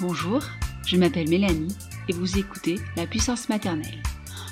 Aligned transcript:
Bonjour, 0.00 0.42
je 0.84 0.96
m'appelle 0.96 1.28
Mélanie 1.28 1.74
et 2.08 2.12
vous 2.12 2.36
écoutez 2.36 2.80
La 2.96 3.06
puissance 3.06 3.48
maternelle 3.48 4.02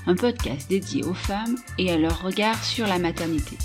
un 0.07 0.15
podcast 0.15 0.69
dédié 0.69 1.05
aux 1.05 1.15
femmes 1.15 1.57
et 1.79 1.91
à 1.91 1.99
leur 1.99 2.23
regard 2.23 2.63
sur 2.63 2.87
la 2.87 2.99
maternité. 2.99 3.57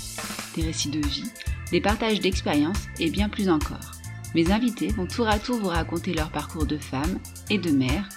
Des 0.54 0.62
récits 0.62 0.90
de 0.90 1.04
vie, 1.06 1.30
des 1.70 1.80
partages 1.80 2.20
d'expériences 2.20 2.86
et 2.98 3.10
bien 3.10 3.28
plus 3.28 3.48
encore. 3.48 3.92
Mes 4.34 4.50
invités 4.52 4.88
vont 4.88 5.06
tour 5.06 5.28
à 5.28 5.38
tour 5.38 5.58
vous 5.58 5.68
raconter 5.68 6.14
leur 6.14 6.30
parcours 6.30 6.66
de 6.66 6.78
femme 6.78 7.18
et 7.50 7.58
de 7.58 7.70
mère 7.70 8.08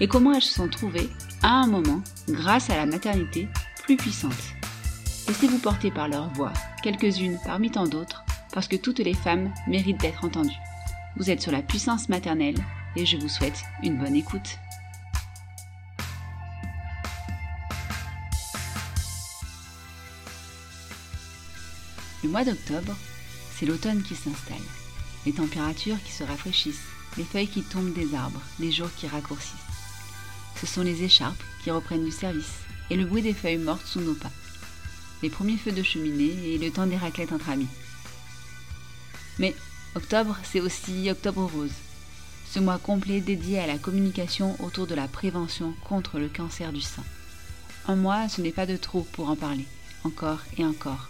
et 0.00 0.08
comment 0.08 0.32
elles 0.32 0.42
se 0.42 0.54
sont 0.54 0.68
trouvées, 0.68 1.08
à 1.42 1.48
un 1.48 1.66
moment, 1.66 2.02
grâce 2.28 2.70
à 2.70 2.76
la 2.76 2.86
maternité, 2.86 3.48
plus 3.84 3.96
puissantes. 3.96 4.32
Laissez-vous 5.28 5.58
porter 5.58 5.90
par 5.90 6.08
leur 6.08 6.28
voix, 6.34 6.52
quelques-unes 6.82 7.38
parmi 7.44 7.70
tant 7.70 7.86
d'autres, 7.86 8.24
parce 8.52 8.68
que 8.68 8.76
toutes 8.76 8.98
les 8.98 9.14
femmes 9.14 9.52
méritent 9.66 10.00
d'être 10.00 10.24
entendues. 10.24 10.50
Vous 11.16 11.30
êtes 11.30 11.40
sur 11.40 11.52
la 11.52 11.62
puissance 11.62 12.10
maternelle 12.10 12.56
et 12.96 13.04
je 13.04 13.16
vous 13.18 13.28
souhaite 13.28 13.62
une 13.82 13.98
bonne 13.98 14.16
écoute. 14.16 14.58
Le 22.24 22.30
mois 22.30 22.44
d'octobre, 22.44 22.96
c'est 23.54 23.66
l'automne 23.66 24.02
qui 24.02 24.16
s'installe. 24.16 24.56
Les 25.26 25.32
températures 25.32 26.02
qui 26.02 26.12
se 26.12 26.24
rafraîchissent, 26.24 26.86
les 27.16 27.24
feuilles 27.24 27.48
qui 27.48 27.62
tombent 27.62 27.92
des 27.92 28.14
arbres, 28.14 28.42
les 28.58 28.72
jours 28.72 28.90
qui 28.96 29.06
raccourcissent. 29.06 29.52
Ce 30.60 30.66
sont 30.66 30.82
les 30.82 31.02
écharpes 31.02 31.42
qui 31.62 31.70
reprennent 31.70 32.04
du 32.04 32.10
service 32.10 32.54
et 32.90 32.96
le 32.96 33.04
bruit 33.04 33.22
des 33.22 33.34
feuilles 33.34 33.58
mortes 33.58 33.86
sous 33.86 34.00
nos 34.00 34.14
pas. 34.14 34.30
Les 35.22 35.30
premiers 35.30 35.58
feux 35.58 35.72
de 35.72 35.82
cheminée 35.82 36.54
et 36.54 36.58
le 36.58 36.70
temps 36.70 36.86
des 36.86 36.96
raclettes 36.96 37.32
entre 37.32 37.50
amis. 37.50 37.68
Mais 39.38 39.54
octobre, 39.94 40.36
c'est 40.42 40.60
aussi 40.60 41.10
octobre 41.10 41.44
rose. 41.44 41.72
Ce 42.50 42.58
mois 42.60 42.78
complet 42.78 43.20
dédié 43.20 43.58
à 43.58 43.66
la 43.66 43.78
communication 43.78 44.56
autour 44.62 44.86
de 44.86 44.94
la 44.94 45.08
prévention 45.08 45.74
contre 45.84 46.18
le 46.18 46.28
cancer 46.28 46.72
du 46.72 46.80
sein. 46.80 47.04
Un 47.86 47.96
mois, 47.96 48.28
ce 48.28 48.40
n'est 48.40 48.52
pas 48.52 48.66
de 48.66 48.76
trop 48.76 49.06
pour 49.12 49.28
en 49.28 49.36
parler, 49.36 49.66
encore 50.04 50.40
et 50.56 50.64
encore 50.64 51.08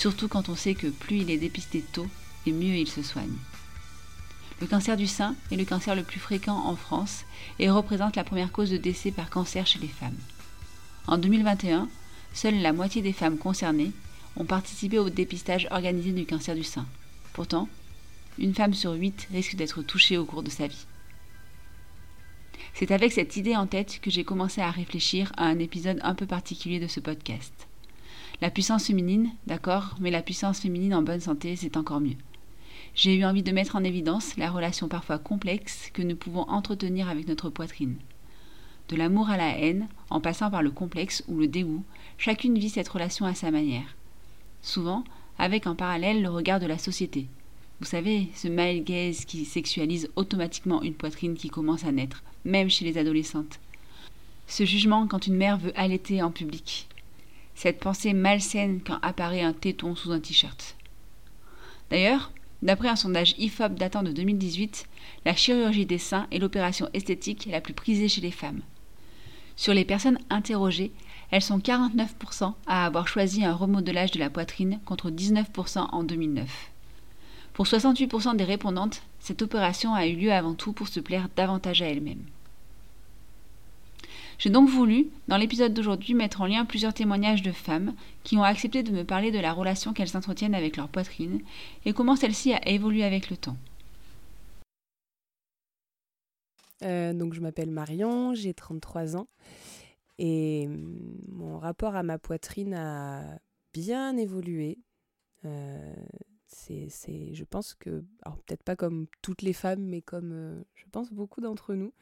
surtout 0.00 0.28
quand 0.28 0.48
on 0.48 0.56
sait 0.56 0.74
que 0.74 0.86
plus 0.86 1.18
il 1.18 1.30
est 1.30 1.36
dépisté 1.36 1.82
tôt 1.92 2.08
et 2.46 2.52
mieux 2.52 2.74
il 2.76 2.88
se 2.88 3.02
soigne. 3.02 3.36
Le 4.62 4.66
cancer 4.66 4.96
du 4.96 5.06
sein 5.06 5.36
est 5.52 5.56
le 5.56 5.66
cancer 5.66 5.94
le 5.94 6.02
plus 6.02 6.18
fréquent 6.18 6.56
en 6.56 6.74
France 6.74 7.24
et 7.58 7.68
représente 7.68 8.16
la 8.16 8.24
première 8.24 8.50
cause 8.50 8.70
de 8.70 8.78
décès 8.78 9.10
par 9.10 9.28
cancer 9.28 9.66
chez 9.66 9.78
les 9.78 9.88
femmes. 9.88 10.16
En 11.06 11.18
2021, 11.18 11.86
seule 12.32 12.62
la 12.62 12.72
moitié 12.72 13.02
des 13.02 13.12
femmes 13.12 13.36
concernées 13.36 13.92
ont 14.36 14.46
participé 14.46 14.98
au 14.98 15.10
dépistage 15.10 15.68
organisé 15.70 16.12
du 16.12 16.24
cancer 16.24 16.54
du 16.54 16.64
sein. 16.64 16.86
Pourtant, 17.34 17.68
une 18.40 18.54
femme 18.54 18.74
sur 18.74 18.92
huit 18.92 19.28
risque 19.30 19.54
d'être 19.54 19.82
touchée 19.82 20.16
au 20.16 20.24
cours 20.24 20.42
de 20.42 20.50
sa 20.50 20.66
vie. 20.66 20.86
C'est 22.72 22.90
avec 22.90 23.12
cette 23.12 23.36
idée 23.36 23.56
en 23.56 23.66
tête 23.66 24.00
que 24.00 24.10
j'ai 24.10 24.24
commencé 24.24 24.60
à 24.60 24.70
réfléchir 24.70 25.32
à 25.36 25.44
un 25.44 25.58
épisode 25.58 26.00
un 26.02 26.14
peu 26.14 26.26
particulier 26.26 26.80
de 26.80 26.86
ce 26.86 27.00
podcast. 27.00 27.68
La 28.40 28.50
puissance 28.50 28.86
féminine, 28.86 29.30
d'accord, 29.46 29.96
mais 30.00 30.10
la 30.10 30.22
puissance 30.22 30.60
féminine 30.60 30.94
en 30.94 31.02
bonne 31.02 31.20
santé, 31.20 31.56
c'est 31.56 31.76
encore 31.76 32.00
mieux. 32.00 32.16
J'ai 32.94 33.14
eu 33.14 33.24
envie 33.24 33.42
de 33.42 33.52
mettre 33.52 33.76
en 33.76 33.84
évidence 33.84 34.36
la 34.36 34.50
relation 34.50 34.88
parfois 34.88 35.18
complexe 35.18 35.90
que 35.92 36.02
nous 36.02 36.16
pouvons 36.16 36.48
entretenir 36.48 37.08
avec 37.08 37.28
notre 37.28 37.50
poitrine. 37.50 37.96
De 38.88 38.96
l'amour 38.96 39.28
à 39.28 39.36
la 39.36 39.58
haine, 39.58 39.88
en 40.08 40.20
passant 40.20 40.50
par 40.50 40.62
le 40.62 40.70
complexe 40.70 41.22
ou 41.28 41.36
le 41.38 41.46
dégoût, 41.46 41.84
chacune 42.16 42.58
vit 42.58 42.70
cette 42.70 42.88
relation 42.88 43.26
à 43.26 43.34
sa 43.34 43.50
manière. 43.50 43.94
Souvent, 44.62 45.04
avec 45.38 45.66
en 45.66 45.74
parallèle 45.74 46.22
le 46.22 46.30
regard 46.30 46.60
de 46.60 46.66
la 46.66 46.78
société. 46.78 47.28
Vous 47.80 47.86
savez, 47.86 48.28
ce 48.34 48.46
male 48.46 48.84
gaze 48.84 49.24
qui 49.24 49.46
sexualise 49.46 50.10
automatiquement 50.14 50.82
une 50.82 50.94
poitrine 50.94 51.34
qui 51.34 51.48
commence 51.48 51.84
à 51.84 51.92
naître, 51.92 52.22
même 52.44 52.68
chez 52.68 52.84
les 52.84 52.98
adolescentes. 52.98 53.58
Ce 54.46 54.66
jugement 54.66 55.06
quand 55.06 55.26
une 55.26 55.36
mère 55.36 55.56
veut 55.56 55.72
allaiter 55.74 56.20
en 56.22 56.30
public, 56.30 56.88
cette 57.54 57.80
pensée 57.80 58.12
malsaine 58.12 58.80
quand 58.86 58.98
apparaît 59.00 59.40
un 59.40 59.54
téton 59.54 59.94
sous 59.94 60.12
un 60.12 60.20
t-shirt. 60.20 60.76
D'ailleurs, 61.90 62.32
d'après 62.60 62.88
un 62.88 62.96
sondage 62.96 63.34
IFOP 63.38 63.70
datant 63.70 64.02
de 64.02 64.12
2018, 64.12 64.86
la 65.24 65.34
chirurgie 65.34 65.86
des 65.86 65.98
seins 65.98 66.26
est 66.30 66.38
l'opération 66.38 66.90
esthétique 66.92 67.48
la 67.50 67.62
plus 67.62 67.74
prisée 67.74 68.08
chez 68.08 68.20
les 68.20 68.30
femmes. 68.30 68.60
Sur 69.56 69.72
les 69.72 69.86
personnes 69.86 70.18
interrogées, 70.28 70.92
elles 71.30 71.40
sont 71.40 71.58
49% 71.58 72.52
à 72.66 72.84
avoir 72.84 73.08
choisi 73.08 73.42
un 73.42 73.54
remodelage 73.54 74.10
de 74.10 74.18
la 74.18 74.28
poitrine 74.28 74.80
contre 74.84 75.10
19% 75.10 75.88
en 75.92 76.04
2009. 76.04 76.70
Pour 77.60 77.66
68% 77.66 78.36
des 78.36 78.44
répondantes, 78.44 79.02
cette 79.18 79.42
opération 79.42 79.92
a 79.92 80.06
eu 80.06 80.16
lieu 80.16 80.32
avant 80.32 80.54
tout 80.54 80.72
pour 80.72 80.88
se 80.88 80.98
plaire 80.98 81.28
davantage 81.36 81.82
à 81.82 81.88
elles-mêmes. 81.88 82.24
J'ai 84.38 84.48
donc 84.48 84.70
voulu, 84.70 85.08
dans 85.28 85.36
l'épisode 85.36 85.74
d'aujourd'hui, 85.74 86.14
mettre 86.14 86.40
en 86.40 86.46
lien 86.46 86.64
plusieurs 86.64 86.94
témoignages 86.94 87.42
de 87.42 87.52
femmes 87.52 87.92
qui 88.24 88.38
ont 88.38 88.44
accepté 88.44 88.82
de 88.82 88.90
me 88.92 89.04
parler 89.04 89.30
de 89.30 89.38
la 89.38 89.52
relation 89.52 89.92
qu'elles 89.92 90.16
entretiennent 90.16 90.54
avec 90.54 90.78
leur 90.78 90.88
poitrine 90.88 91.42
et 91.84 91.92
comment 91.92 92.16
celle-ci 92.16 92.54
a 92.54 92.66
évolué 92.66 93.04
avec 93.04 93.28
le 93.28 93.36
temps. 93.36 93.58
Euh, 96.82 97.12
donc 97.12 97.34
je 97.34 97.42
m'appelle 97.42 97.70
Marion, 97.70 98.32
j'ai 98.34 98.54
33 98.54 99.18
ans 99.18 99.28
et 100.18 100.66
mm, 100.66 100.96
mon 101.28 101.58
rapport 101.58 101.94
à 101.94 102.02
ma 102.02 102.16
poitrine 102.16 102.72
a 102.72 103.22
bien 103.74 104.16
évolué. 104.16 104.78
Euh, 105.44 105.94
c'est, 106.52 107.34
je 107.34 107.44
pense 107.44 107.74
que, 107.74 108.04
alors 108.22 108.38
peut-être 108.38 108.62
pas 108.62 108.76
comme 108.76 109.06
toutes 109.22 109.42
les 109.42 109.52
femmes, 109.52 109.82
mais 109.82 110.02
comme 110.02 110.32
euh, 110.32 110.62
je 110.74 110.84
pense 110.90 111.12
beaucoup 111.12 111.40
d'entre 111.40 111.74
nous, 111.74 111.92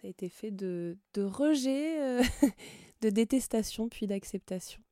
ça 0.00 0.06
a 0.06 0.10
été 0.10 0.28
fait 0.28 0.50
de, 0.50 0.96
rejet, 1.16 2.00
euh, 2.00 2.22
de 3.00 3.10
détestation, 3.10 3.88
puis 3.88 4.06
d'acceptation. 4.06 4.82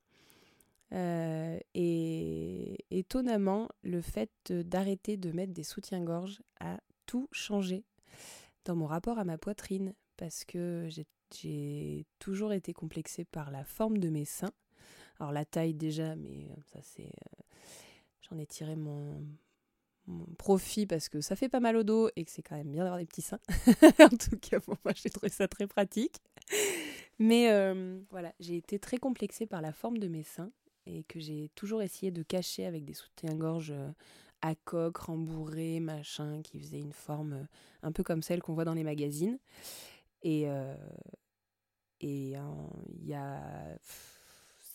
Euh, 0.93 1.59
et 1.75 2.85
étonnamment, 2.91 3.69
le 3.83 4.01
fait 4.01 4.31
d'arrêter 4.51 5.17
de, 5.17 5.33
mettre 5.33 5.53
des 5.53 5.65
soutiens-gorge 5.65 6.43
a 6.61 6.79
tout 7.07 7.29
changé 7.33 7.85
dans 8.65 8.77
mon 8.77 8.87
rapport 8.87 9.19
à 9.19 9.25
ma 9.25 9.39
poitrine, 9.39 9.95
parce 10.17 10.45
que 10.45 10.89
j'ai 11.33 12.07
toujours 12.19 12.53
été 12.53 12.73
complexée 12.73 13.25
par 13.25 13.51
la 13.51 13.65
forme 13.65 13.99
de 13.99 14.09
mes 14.11 14.25
seins. 14.25 14.53
Alors 15.19 15.33
la 15.33 15.45
taille 15.45 15.75
déjà, 15.75 16.15
mais 16.15 16.49
ça 16.73 16.81
c'est... 16.83 17.11
J'en 18.29 18.39
ai 18.39 18.47
tiré 18.47 18.77
mon, 18.77 19.25
profit 20.39 20.87
parce 20.87 21.09
que 21.09 21.21
ça 21.21 21.35
fait 21.35 21.49
pas 21.49 21.59
mal 21.59 21.77
au 21.77 21.83
dos 21.83 22.09
et 22.15 22.25
que 22.25 22.31
c'est 22.31 22.43
quand 22.43 22.57
même 22.57 22.71
bien 22.71 22.85
d'avoir 22.85 23.01
des 23.01 23.07
petits 23.07 23.23
seins. 23.23 23.41
en 23.99 24.17
tout 24.17 24.39
cas, 24.41 24.61
pour 24.61 24.77
moi, 24.85 24.93
j'ai 24.95 25.11
trouvé 25.11 25.29
ça 25.31 25.49
très 25.49 25.67
pratique. 25.67 26.21
Mais 27.19 27.51
euh, 27.51 27.99
voilà, 28.11 28.33
j'ai 28.39 28.57
été 28.57 28.79
très 28.79 28.99
complexée 28.99 29.47
par 29.47 29.61
la 29.63 29.73
forme 29.73 29.99
de 29.99 30.07
mes 30.07 30.23
seins 30.23 30.53
et 30.87 31.03
que 31.05 31.19
j'ai 31.19 31.51
toujours 31.57 31.83
essayé 31.83 32.13
de 32.13 32.23
cacher 32.23 32.67
avec 32.67 32.85
des 32.85 32.95
soutiens-gorge 32.95 33.73
euh, 33.73 33.91
à 34.43 34.55
coque, 34.55 34.99
rembourrés, 34.99 35.81
machin, 35.81 36.41
qui 36.43 36.61
faisaient 36.61 36.81
une 36.81 36.93
forme 36.93 37.33
euh, 37.33 37.45
un 37.83 37.91
peu 37.91 38.05
comme 38.05 38.23
celle 38.23 38.43
qu'on 38.43 38.55
voit 38.55 38.65
dans 38.65 38.75
les 38.75 38.85
magazines. 38.85 39.39
Et 40.23 40.47
et 42.01 42.35
il 42.35 43.07
y 43.07 43.15
a 43.15 43.79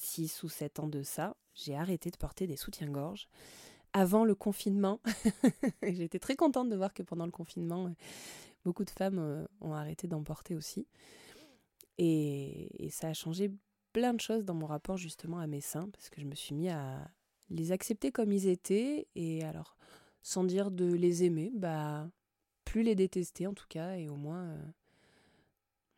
6 0.02 0.44
ou 0.44 0.50
7 0.50 0.80
ans 0.80 0.88
de 0.88 1.04
ça, 1.04 1.36
j'ai 1.54 1.76
arrêté 1.76 2.10
de 2.10 2.18
porter 2.18 2.48
des 2.48 2.58
soutiens-gorge 2.58 3.28
avant 3.94 4.26
le 4.26 4.36
confinement. 4.36 5.00
J'étais 5.84 6.20
très 6.20 6.36
contente 6.36 6.70
de 6.70 6.76
voir 6.76 6.94
que 6.94 7.04
pendant 7.04 7.26
le 7.26 7.32
confinement, 7.32 7.94
beaucoup 8.66 8.84
de 8.84 8.90
femmes 8.90 9.48
ont 9.60 9.74
arrêté 9.74 10.08
d'en 10.08 10.24
porter 10.24 10.56
aussi. 10.56 10.88
Et, 11.98 12.90
ça 12.90 13.10
a 13.10 13.14
changé 13.14 13.52
plein 13.94 14.14
de 14.14 14.22
choses 14.22 14.44
dans 14.44 14.56
mon 14.56 14.66
rapport 14.66 14.98
justement 14.98 15.40
à 15.40 15.48
mes 15.48 15.62
seins, 15.62 15.90
parce 15.90 16.10
que 16.10 16.20
je 16.20 16.26
me 16.26 16.36
suis 16.36 16.56
mis 16.56 16.70
à 16.70 17.08
les 17.50 17.72
accepter 17.72 18.12
comme 18.12 18.32
ils 18.32 18.48
étaient, 18.48 19.08
et 19.16 19.44
alors, 19.44 19.78
sans 20.24 20.44
dire 20.44 20.72
de 20.72 20.92
les 20.92 21.24
aimer, 21.24 21.52
bah, 21.54 22.10
plus 22.66 22.82
les 22.82 22.96
détester 22.96 23.46
en 23.46 23.54
tout 23.54 23.68
cas, 23.70 23.96
et 23.98 24.10
au 24.10 24.16
moins, 24.16 24.58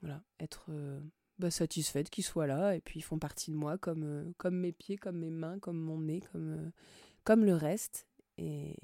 voilà, 0.01 0.21
être 0.39 0.71
bah, 1.44 1.51
satisfaite 1.51 2.10
qu'ils 2.10 2.24
soient 2.24 2.48
là 2.48 2.74
et 2.74 2.80
puis 2.80 3.01
ils 3.01 3.04
font 3.04 3.19
partie 3.19 3.51
de 3.51 3.57
moi 3.57 3.78
comme, 3.78 4.04
euh, 4.06 4.24
comme 4.38 4.56
mes 4.56 4.72
pieds, 4.72 4.95
comme 4.95 5.18
mes 5.18 5.30
mains, 5.30 5.60
comme 5.60 5.78
mon 5.78 6.00
nez, 6.00 6.22
comme, 6.31 6.72
euh, 7.34 7.45
le 7.45 7.54
reste. 7.54 8.07
Et, 8.38 8.78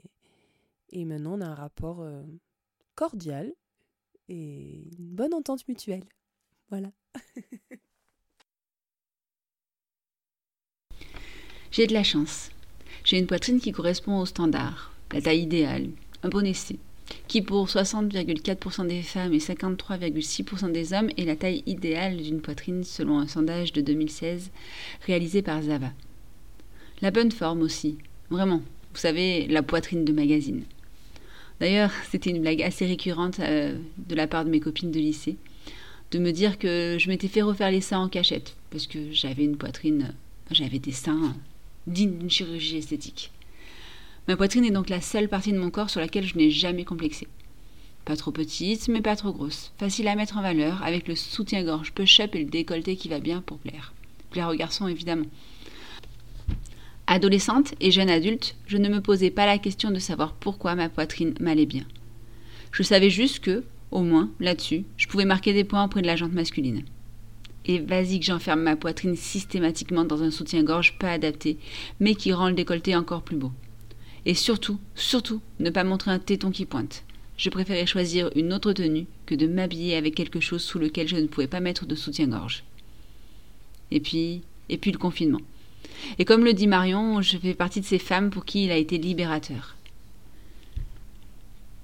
et 0.90 1.06
maintenant 1.06 1.38
on 1.38 1.42
a 1.42 1.46
un 1.46 1.56
rapport 1.56 2.02
euh, 2.02 2.22
cordial 2.96 3.54
et 4.28 4.90
une 4.98 5.16
bonne 5.16 5.34
entente 5.34 5.66
mutuelle. 5.70 6.04
Voilà. 6.70 6.92
J'ai 11.72 11.88
de 11.88 11.94
la 11.94 12.04
chance. 12.04 12.50
J'ai 13.06 13.20
une 13.20 13.28
poitrine 13.28 13.62
qui 13.62 13.72
correspond 13.72 14.20
au 14.20 14.26
standard, 14.26 14.94
la 15.14 15.22
taille 15.22 15.44
idéale, 15.44 15.92
un 16.24 16.30
bon 16.30 16.46
essai 16.46 16.78
qui 17.28 17.42
pour 17.42 17.68
60,4% 17.68 18.88
des 18.88 19.02
femmes 19.02 19.34
et 19.34 19.40
53,6% 19.40 20.72
des 20.72 20.94
hommes 20.94 21.10
est 21.18 21.26
la 21.26 21.36
taille 21.36 21.64
idéale 21.66 22.18
d'une 22.18 22.42
poitrine 22.42 22.84
selon 22.84 23.20
un 23.20 23.28
sondage 23.28 23.74
de 23.74 23.82
2016 23.82 24.52
réalisé 25.06 25.42
par 25.42 25.62
Zava. 25.62 25.92
La 27.02 27.12
bonne 27.12 27.32
forme 27.32 27.62
aussi, 27.62 27.98
vraiment, 28.30 28.62
vous 28.94 29.00
savez, 29.00 29.48
la 29.48 29.64
poitrine 29.64 30.06
de 30.06 30.14
magazine. 30.14 30.64
D'ailleurs, 31.60 31.92
c'était 32.10 32.32
une 32.32 32.42
blague 32.42 32.62
assez 32.62 32.86
récurrente 32.86 33.40
euh, 33.40 33.78
de 33.98 34.16
la 34.16 34.28
part 34.28 34.46
de 34.46 34.50
mes 34.50 34.60
copines 34.60 34.92
de 34.92 35.00
lycée, 35.00 35.38
de 36.12 36.20
me 36.20 36.32
dire 36.32 36.58
que 36.58 36.98
je 37.00 37.08
m'étais 37.10 37.28
fait 37.28 37.42
refaire 37.42 37.72
les 37.72 37.82
seins 37.82 38.00
en 38.00 38.10
cachette, 38.10 38.56
parce 38.72 38.88
que 38.88 39.12
j'avais 39.12 39.44
une 39.44 39.58
poitrine, 39.58 40.14
j'avais 40.52 40.80
des 40.80 40.92
seins 40.92 41.36
dignes 41.88 42.18
d'une 42.18 42.30
chirurgie 42.30 42.78
esthétique. 42.78 43.32
Ma 44.30 44.38
poitrine 44.38 44.64
est 44.64 44.70
donc 44.70 44.90
la 44.90 45.02
seule 45.02 45.28
partie 45.28 45.54
de 45.54 45.58
mon 45.58 45.72
corps 45.72 45.90
sur 45.90 46.00
laquelle 46.00 46.24
je 46.24 46.38
n'ai 46.38 46.52
jamais 46.52 46.86
complexé. 46.86 47.28
Pas 48.06 48.16
trop 48.16 48.30
petite, 48.30 48.88
mais 48.88 49.02
pas 49.02 49.16
trop 49.16 49.32
grosse. 49.32 49.74
Facile 49.80 50.08
à 50.08 50.14
mettre 50.14 50.38
en 50.38 50.44
valeur, 50.44 50.84
avec 50.84 51.08
le 51.08 51.16
soutien-gorge 51.16 51.94
push-up 51.94 52.36
et 52.36 52.44
le 52.44 52.46
décolleté 52.46 52.96
qui 52.96 53.10
va 53.10 53.20
bien 53.20 53.42
pour 53.42 53.58
plaire. 53.58 53.92
Plaire 54.30 54.50
aux 54.50 54.56
garçons, 54.56 54.88
évidemment. 54.88 55.26
Adolescente 57.08 57.74
et 57.80 57.90
jeune 57.90 58.12
adulte, 58.12 58.56
je 58.68 58.78
ne 58.78 58.88
me 58.88 59.02
posais 59.02 59.32
pas 59.32 59.48
la 59.48 59.58
question 59.58 59.90
de 59.90 59.98
savoir 59.98 60.34
pourquoi 60.34 60.76
ma 60.76 60.90
poitrine 60.90 61.34
m'allait 61.40 61.66
bien. 61.66 61.86
Je 62.72 62.84
savais 62.84 63.10
juste 63.10 63.40
que, 63.40 63.64
au 63.90 64.04
moins, 64.04 64.30
là-dessus, 64.40 64.84
je 64.98 65.08
pouvais 65.08 65.26
marquer 65.26 65.54
des 65.54 65.64
points 65.64 65.86
auprès 65.86 66.04
de 66.04 66.08
la 66.08 66.16
jante 66.16 66.34
masculine. 66.34 66.84
Et 67.66 67.80
vas-y 67.80 68.20
que 68.20 68.28
j'enferme 68.28 68.62
ma 68.62 68.76
poitrine 68.76 69.16
systématiquement 69.16 70.06
dans 70.06 70.22
un 70.22 70.30
soutien-gorge 70.30 71.00
pas 71.00 71.14
adapté, 71.14 71.58
mais 72.00 72.14
qui 72.14 72.32
rend 72.32 72.50
le 72.50 72.54
décolleté 72.54 72.96
encore 72.96 73.24
plus 73.24 73.36
beau. 73.36 73.52
Et 74.26 74.34
surtout, 74.34 74.80
surtout, 74.96 75.42
ne 75.60 75.70
pas 75.70 75.84
montrer 75.84 76.12
un 76.12 76.20
téton 76.20 76.52
qui 76.52 76.66
pointe. 76.66 77.04
Je 77.38 77.50
préférais 77.50 77.86
choisir 77.86 78.30
une 78.36 78.54
autre 78.54 78.74
tenue 78.74 79.08
que 79.26 79.36
de 79.36 79.48
m'habiller 79.48 79.96
avec 79.96 80.16
quelque 80.16 80.42
chose 80.42 80.62
sous 80.62 80.78
lequel 80.78 81.08
je 81.08 81.16
ne 81.16 81.28
pouvais 81.28 81.48
pas 81.48 81.62
mettre 81.62 81.86
de 81.86 81.96
soutien-gorge. 81.96 82.64
Et 83.92 84.00
puis, 84.00 84.42
et 84.68 84.78
puis 84.78 84.92
le 84.92 84.98
confinement. 84.98 85.40
Et 86.18 86.26
comme 86.26 86.44
le 86.44 86.54
dit 86.54 86.68
Marion, 86.68 87.22
je 87.22 87.38
fais 87.38 87.54
partie 87.54 87.82
de 87.82 87.86
ces 87.86 88.00
femmes 88.00 88.30
pour 88.30 88.46
qui 88.46 88.66
il 88.66 88.72
a 88.72 88.78
été 88.78 88.98
libérateur. 88.98 89.76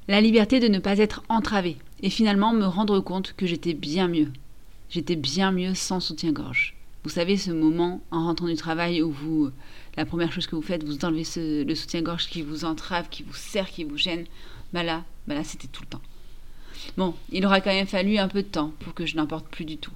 La 0.08 0.22
liberté 0.22 0.60
de 0.60 0.68
ne 0.68 0.80
pas 0.80 1.00
être 1.00 1.24
entravée, 1.30 1.78
et 2.04 2.10
finalement 2.10 2.54
me 2.54 2.66
rendre 2.66 3.00
compte 3.00 3.34
que 3.36 3.48
j'étais 3.48 3.74
bien 3.74 4.08
mieux. 4.08 4.32
J'étais 4.90 5.16
bien 5.16 5.52
mieux 5.52 5.74
sans 5.74 6.00
soutien-gorge. 6.00 6.76
Vous 7.04 7.10
savez, 7.10 7.38
ce 7.38 7.52
moment 7.52 8.02
en 8.12 8.26
rentrant 8.26 8.48
du 8.48 8.56
travail 8.56 9.02
où 9.02 9.12
vous 9.12 9.52
la 9.98 10.06
première 10.06 10.32
chose 10.32 10.48
que 10.48 10.56
vous 10.56 10.62
faites, 10.62 10.84
vous 10.84 11.06
enlevez 11.06 11.64
le 11.64 11.76
soutien-gorge 11.76 12.28
qui 12.28 12.42
vous 12.42 12.66
entrave, 12.66 13.10
qui 13.10 13.24
vous 13.24 13.34
serre, 13.34 13.70
qui 13.70 13.84
vous 13.84 13.98
gêne. 13.98 14.26
Bah 14.74 14.84
bah 15.28 15.34
là 15.34 15.44
c'était 15.44 15.68
tout 15.68 15.84
le 15.84 15.90
temps. 15.90 16.02
Bon, 16.98 17.14
il 17.32 17.46
aura 17.46 17.62
quand 17.62 17.72
même 17.72 17.88
fallu 17.88 18.18
un 18.18 18.28
peu 18.28 18.44
de 18.44 18.48
temps 18.48 18.74
pour 18.80 18.94
que 18.94 19.06
je 19.06 19.16
n'en 19.16 19.28
porte 19.28 19.48
plus 19.48 19.66
du 19.66 19.78
tout. 19.78 19.94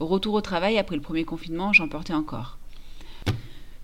Au 0.00 0.06
retour 0.06 0.34
au 0.34 0.40
travail, 0.40 0.78
après 0.78 0.96
le 0.96 1.02
premier 1.02 1.24
confinement, 1.24 1.72
j'en 1.72 1.88
portais 1.88 2.14
encore. 2.14 2.58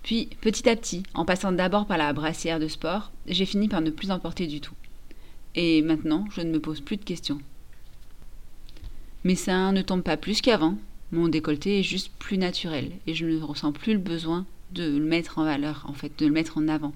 Puis, 0.02 0.28
petit 0.40 0.68
à 0.68 0.76
petit, 0.76 1.02
en 1.14 1.24
passant 1.24 1.52
d'abord 1.52 1.86
par 1.86 1.98
la 1.98 2.12
brassière 2.12 2.58
de 2.58 2.68
sport, 2.68 3.10
j'ai 3.26 3.44
fini 3.44 3.68
par 3.68 3.80
ne 3.80 3.90
plus 3.90 4.10
en 4.10 4.18
porter 4.18 4.46
du 4.46 4.60
tout. 4.60 4.74
Et 5.54 5.82
maintenant, 5.82 6.24
je 6.34 6.40
ne 6.40 6.50
me 6.50 6.60
pose 6.60 6.80
plus 6.80 6.96
de 6.96 7.04
questions. 7.04 7.38
Mes 9.24 9.34
seins 9.34 9.72
ne 9.72 9.82
tombent 9.82 10.02
pas 10.02 10.16
plus 10.16 10.40
qu'avant, 10.40 10.78
mon 11.12 11.28
décolleté 11.28 11.80
est 11.80 11.82
juste 11.84 12.12
plus 12.18 12.38
naturel, 12.38 12.92
et 13.06 13.14
je 13.14 13.26
ne 13.26 13.42
ressens 13.42 13.72
plus 13.72 13.92
le 13.92 13.98
besoin 13.98 14.46
de 14.72 14.98
le 14.98 15.04
mettre 15.04 15.38
en 15.38 15.44
valeur, 15.44 15.84
en 15.88 15.92
fait, 15.92 16.12
de 16.18 16.26
le 16.26 16.32
mettre 16.32 16.58
en 16.58 16.68
avant. 16.68 16.92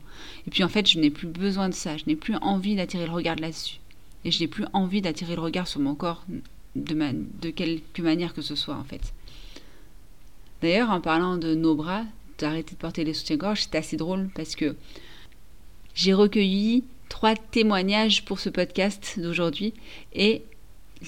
Et 0.47 0.51
puis 0.51 0.65
en 0.65 0.69
fait, 0.69 0.89
je 0.89 0.99
n'ai 0.99 1.11
plus 1.11 1.29
besoin 1.29 1.69
de 1.69 1.75
ça, 1.75 1.97
je 1.97 2.05
n'ai 2.07 2.17
plus 2.17 2.37
envie 2.37 2.77
d'attirer 2.77 3.07
le 3.07 3.13
regard 3.13 3.37
là-dessus. 3.37 3.79
Et 4.25 4.31
je 4.31 4.41
n'ai 4.41 4.49
plus 4.49 4.65
envie 4.73 5.03
d'attirer 5.03 5.35
le 5.35 5.43
regard 5.43 5.67
sur 5.67 5.81
mon 5.81 5.95
corps 5.95 6.25
de, 6.77 6.95
de 7.41 7.51
quelque 7.51 8.03
manière 8.03 8.35
que 8.35 8.43
ce 8.43 8.55
soit, 8.55 8.77
en 8.77 8.85
fait. 8.85 9.13
D'ailleurs, 10.61 10.91
en 10.91 11.01
parlant 11.01 11.39
de 11.39 11.55
nos 11.55 11.75
bras, 11.75 12.05
d'arrêter 12.39 12.75
de 12.75 12.81
porter 12.81 13.05
les 13.05 13.15
soutiens-gorge, 13.15 13.63
c'est 13.63 13.75
assez 13.77 13.97
drôle 13.97 14.29
parce 14.35 14.55
que 14.55 14.77
j'ai 15.95 16.15
recueilli 16.15 16.85
trois 17.09 17.35
témoignages 17.35 18.25
pour 18.25 18.41
ce 18.41 18.49
podcast 18.49 19.19
d'aujourd'hui 19.19 19.75
et 20.15 20.43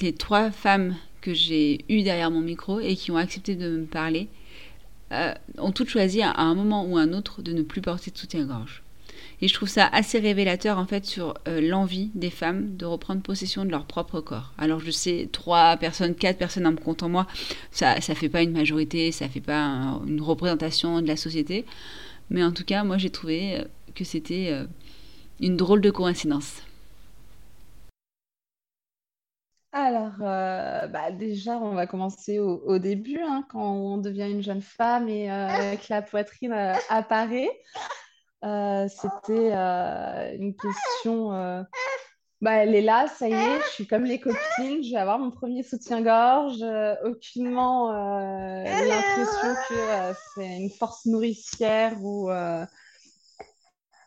les 0.00 0.12
trois 0.12 0.50
femmes 0.50 0.96
que 1.20 1.32
j'ai 1.32 1.84
eues 1.88 2.02
derrière 2.02 2.30
mon 2.30 2.40
micro 2.40 2.80
et 2.80 2.96
qui 2.96 3.10
ont 3.10 3.16
accepté 3.16 3.54
de 3.54 3.70
me 3.70 3.84
parler, 3.86 4.28
euh, 5.12 5.34
ont 5.58 5.72
toutes 5.72 5.88
choisi 5.88 6.22
à 6.22 6.34
un 6.36 6.54
moment 6.54 6.84
ou 6.86 6.96
un 6.96 7.12
autre 7.12 7.42
de 7.42 7.52
ne 7.52 7.62
plus 7.62 7.80
porter 7.80 8.10
de 8.10 8.18
soutien-gorge. 8.18 8.82
Et 9.40 9.48
je 9.48 9.54
trouve 9.54 9.68
ça 9.68 9.86
assez 9.86 10.18
révélateur 10.18 10.78
en 10.78 10.86
fait 10.86 11.04
sur 11.04 11.34
euh, 11.48 11.60
l'envie 11.60 12.10
des 12.14 12.30
femmes 12.30 12.76
de 12.76 12.86
reprendre 12.86 13.20
possession 13.20 13.64
de 13.64 13.70
leur 13.70 13.84
propre 13.84 14.20
corps. 14.20 14.52
Alors 14.58 14.80
je 14.80 14.90
sais, 14.90 15.28
trois 15.32 15.76
personnes, 15.76 16.14
quatre 16.14 16.38
personnes 16.38 16.66
en 16.66 16.72
me 16.72 16.76
comptant 16.76 17.08
moi, 17.08 17.26
ça 17.70 18.00
ça 18.00 18.14
fait 18.14 18.28
pas 18.28 18.42
une 18.42 18.52
majorité, 18.52 19.12
ça 19.12 19.28
fait 19.28 19.40
pas 19.40 20.00
une 20.06 20.20
représentation 20.20 21.02
de 21.02 21.06
la 21.08 21.16
société, 21.16 21.64
mais 22.30 22.42
en 22.42 22.52
tout 22.52 22.64
cas 22.64 22.84
moi 22.84 22.96
j'ai 22.96 23.10
trouvé 23.10 23.58
euh, 23.58 23.64
que 23.94 24.04
c'était 24.04 24.52
une 25.40 25.56
drôle 25.56 25.80
de 25.80 25.90
coïncidence. 25.90 26.62
Alors, 29.76 30.12
euh, 30.20 30.86
bah, 30.86 31.10
déjà, 31.10 31.58
on 31.58 31.74
va 31.74 31.88
commencer 31.88 32.38
au, 32.38 32.78
début, 32.78 33.20
hein, 33.20 33.44
quand 33.50 33.72
on 33.72 33.98
devient 33.98 34.30
une 34.30 34.40
jeune 34.40 34.62
femme 34.62 35.08
et 35.08 35.28
euh, 35.28 35.74
que 35.74 35.86
la 35.90 36.00
poitrine 36.00 36.52
euh, 36.52 36.76
apparaît. 36.88 37.50
C'était 38.40 39.50
une 40.38 40.54
question. 40.54 41.30
Bah, 42.40 42.52
elle 42.52 42.74
est 42.76 42.82
là, 42.82 43.08
ça 43.08 43.28
y 43.28 43.32
est, 43.32 43.60
je 43.62 43.70
suis 43.70 43.86
comme 43.86 44.04
les 44.04 44.20
copines, 44.20 44.84
je 44.84 44.90
vais 44.90 44.98
avoir 44.98 45.18
mon 45.18 45.32
premier 45.32 45.64
soutien-gorge. 45.64 46.62
aucunement 47.02 47.90
l'impression 48.62 49.54
que 49.68 50.14
c'est 50.34 50.56
une 50.56 50.70
force 50.70 51.06
nourricière 51.06 51.94
ou, 52.00 52.30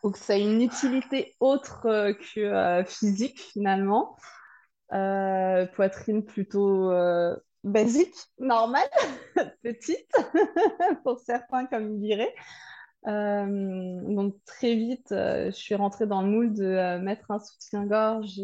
ou 0.02 0.10
que 0.10 0.18
ça 0.18 0.32
a 0.32 0.36
une 0.36 0.62
utilité 0.62 1.34
autre 1.40 2.12
que 2.34 2.84
physique 2.86 3.40
finalement. 3.52 4.16
Euh, 4.94 5.66
poitrine 5.66 6.24
plutôt 6.24 6.90
euh, 6.90 7.36
basique, 7.62 8.14
normale, 8.38 8.88
petite, 9.62 10.10
pour 11.04 11.18
certains, 11.18 11.66
comme 11.66 11.94
ils 11.94 12.00
diraient. 12.00 12.34
Euh, 13.06 14.00
donc 14.14 14.34
très 14.46 14.74
vite, 14.74 15.08
je 15.10 15.50
suis 15.52 15.74
rentrée 15.74 16.06
dans 16.06 16.22
le 16.22 16.28
moule 16.28 16.54
de 16.54 16.98
mettre 16.98 17.30
un 17.30 17.38
soutien-gorge 17.38 18.38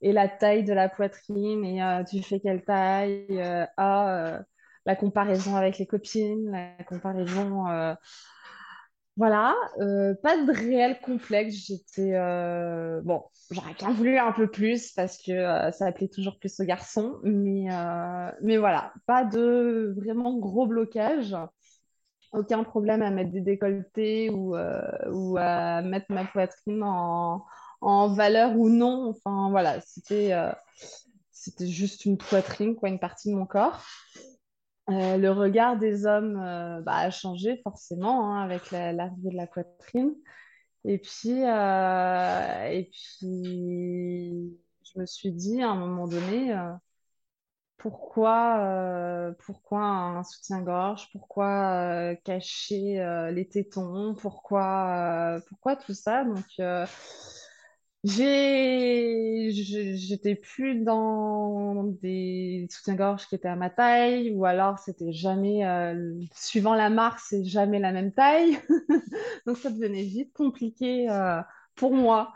et, 0.00 0.12
la 0.12 0.28
taille 0.28 0.64
de 0.64 0.72
la 0.72 0.88
poitrine 0.88 1.64
et 1.64 2.04
tu 2.08 2.22
fais 2.22 2.40
quelle 2.40 2.64
taille 2.64 3.40
à 3.76 4.40
la 4.86 4.96
comparaison 4.96 5.56
avec 5.56 5.78
les 5.78 5.86
copines, 5.86 6.50
la 6.50 6.84
comparaison 6.84 7.66
voilà, 9.16 9.54
euh, 9.80 10.14
pas 10.22 10.36
de 10.36 10.52
réel 10.52 11.00
complexe. 11.00 11.54
J'étais. 11.54 12.14
Euh, 12.14 13.00
bon, 13.02 13.22
j'aurais 13.50 13.74
bien 13.74 13.92
voulu 13.92 14.18
un 14.18 14.32
peu 14.32 14.50
plus 14.50 14.90
parce 14.92 15.18
que 15.18 15.30
euh, 15.30 15.70
ça 15.70 15.86
appelait 15.86 16.08
toujours 16.08 16.38
plus 16.38 16.58
aux 16.60 16.64
garçons. 16.64 17.20
Mais, 17.22 17.68
voilà, 18.58 18.92
pas 19.06 19.24
de 19.24 19.94
vraiment 19.96 20.36
gros 20.36 20.66
blocage. 20.66 21.36
Aucun 22.32 22.64
problème 22.64 23.02
à 23.02 23.10
mettre 23.10 23.30
des 23.30 23.40
décolletés 23.40 24.30
ou, 24.30 24.56
à 24.56 25.82
mettre 25.82 26.06
ma 26.10 26.24
poitrine 26.24 26.82
en, 26.82 27.44
en 27.80 28.08
valeur 28.08 28.56
ou 28.56 28.68
non. 28.68 29.10
Enfin, 29.10 29.50
voilà, 29.50 29.80
c'était 29.80 30.32
c'était 31.30 31.66
juste 31.66 32.04
une 32.04 32.16
poitrine, 32.16 32.74
quoi, 32.74 32.88
une 32.88 32.98
partie 32.98 33.30
de 33.30 33.36
mon 33.36 33.46
corps. 33.46 33.84
Euh, 34.90 35.16
le 35.16 35.30
regard 35.30 35.78
des 35.78 36.04
hommes 36.06 36.36
euh, 36.38 36.80
bah, 36.82 36.96
a 36.96 37.10
changé 37.10 37.58
forcément 37.62 38.34
hein, 38.34 38.42
avec 38.42 38.70
l'arrivée 38.70 39.30
de 39.30 39.36
la 39.36 39.46
poitrine. 39.46 40.14
Et 40.84 40.98
puis, 40.98 41.44
euh, 41.44 42.64
et 42.70 42.90
puis, 42.92 44.58
je 44.84 45.00
me 45.00 45.06
suis 45.06 45.32
dit 45.32 45.62
à 45.62 45.70
un 45.70 45.76
moment 45.76 46.08
donné, 46.08 46.54
pourquoi, 47.78 49.34
pourquoi 49.44 49.80
un 49.80 50.24
soutien-gorge, 50.24 51.08
pourquoi 51.12 52.14
cacher 52.24 53.28
les 53.32 53.48
tétons, 53.48 54.14
pourquoi, 54.14 55.40
pourquoi 55.48 55.76
tout 55.76 55.94
ça? 55.94 56.24
Donc, 56.24 56.46
j'étais 59.52 60.34
plus 60.34 60.76
dans 60.84 61.84
des 62.02 62.66
soutiens-gorge 62.70 63.26
qui 63.26 63.34
étaient 63.34 63.48
à 63.48 63.56
ma 63.56 63.70
taille, 63.70 64.32
ou 64.34 64.44
alors 64.44 64.78
c'était 64.78 65.12
jamais, 65.12 65.62
suivant 66.34 66.74
la 66.74 66.90
marque, 66.90 67.20
c'est 67.20 67.44
jamais 67.44 67.78
la 67.78 67.92
même 67.92 68.12
taille. 68.12 68.58
Donc, 69.46 69.56
ça 69.56 69.70
devenait 69.70 70.02
vite 70.02 70.32
compliqué 70.32 71.08
pour 71.74 71.94
moi. 71.94 72.32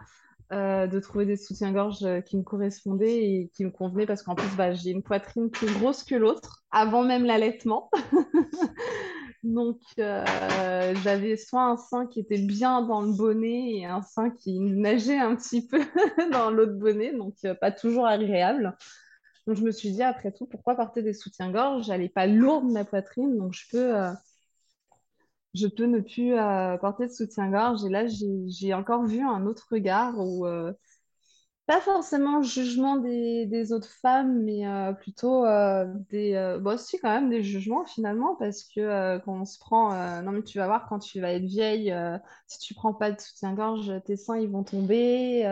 Euh, 0.51 0.87
de 0.87 0.99
trouver 0.99 1.27
des 1.27 1.37
soutiens-gorge 1.37 2.03
euh, 2.05 2.23
qui 2.23 2.39
me 2.39 2.43
correspondaient 2.43 3.23
et 3.23 3.51
qui 3.53 3.67
me 3.67 3.71
convenaient 3.71 4.07
parce 4.07 4.23
qu'en 4.23 4.35
plus, 4.35 4.49
bah, 4.57 4.73
j'ai 4.73 4.93
une 4.93 5.03
poitrine 5.03 5.51
plus 5.51 5.71
grosse 5.75 6.05
que 6.05 6.15
l'autre 6.15 6.65
avant 6.71 7.05
même 7.05 7.27
l'allaitement. 7.27 7.91
Donc, 9.45 9.81
euh, 9.99 10.95
j'avais 11.03 11.37
soit 11.37 11.63
un 11.65 11.77
sein 11.77 12.07
qui 12.07 12.21
était 12.21 12.39
bien 12.39 12.83
dans 12.83 13.03
le 13.03 13.13
bonnet 13.13 13.71
et 13.77 13.87
un 13.87 14.03
sein 14.03 14.31
qui 14.31 14.59
nageait 14.59 15.19
un 15.19 15.37
petit 15.37 15.67
peu 15.67 15.81
dans 16.33 16.51
l'autre 16.51 16.75
bonnet, 16.75 17.13
donc 17.13 17.35
pas 17.61 17.71
toujours 17.71 18.07
agréable. 18.07 18.77
Donc, 19.47 19.57
je 19.57 19.63
me 19.63 19.71
suis 19.71 19.93
dit, 19.93 20.03
après 20.03 20.33
tout, 20.33 20.47
pourquoi 20.47 20.75
porter 20.75 21.03
des 21.03 21.15
soutiens-gorge? 21.15 21.87
J'allais 21.87 22.09
pas 22.09 22.27
lourde 22.27 22.71
ma 22.71 22.85
poitrine, 22.85 23.37
donc 23.39 23.55
je 23.55 23.65
peux 23.71 23.95
je 25.55 25.67
peux 25.67 25.87
ne 25.87 26.01
plus 26.01 26.35
euh, 26.35 26.77
porter 26.79 27.07
de 27.07 27.13
soutien-gorge. 27.13 27.85
Et 27.85 27.89
là, 27.89 28.05
j'ai 28.07 28.75
encore 28.75 29.05
vu 29.05 29.23
un 29.23 29.47
autre 29.47 29.67
regard 29.71 30.15
où, 30.19 30.47
euh, 30.47 30.73
pas 31.69 31.81
forcément 31.81 32.43
jugement 32.43 32.97
des, 32.97 33.73
autres 33.73 33.91
femmes, 34.03 34.43
mais 34.43 34.67
euh, 34.67 34.93
plutôt 34.93 35.45
des. 36.11 36.59
bon, 36.61 36.75
aussi, 36.75 36.99
quand 36.99 37.11
même, 37.11 37.31
des 37.31 37.43
jugements 37.43 37.85
finalement, 37.85 38.35
parce 38.37 38.65
que 38.65 39.19
quand 39.19 39.41
on 39.43 39.45
se 39.45 39.59
prend. 39.59 39.93
non, 40.23 40.33
mais 40.33 40.43
tu 40.43 40.59
vas 40.59 40.67
voir, 40.67 40.89
quand 40.89 40.99
tu 40.99 41.21
vas 41.21 41.33
être 41.33 41.45
vieille, 41.45 41.95
si 42.47 42.59
tu 42.59 42.75
prends 42.75 42.95
pas 42.95 43.13
de 43.13 43.21
soutien-gorge, 43.21 43.93
tes 44.07 44.17
seins, 44.17 44.39
ils 44.39 44.51
vont 44.51 44.65
tomber. 44.65 45.43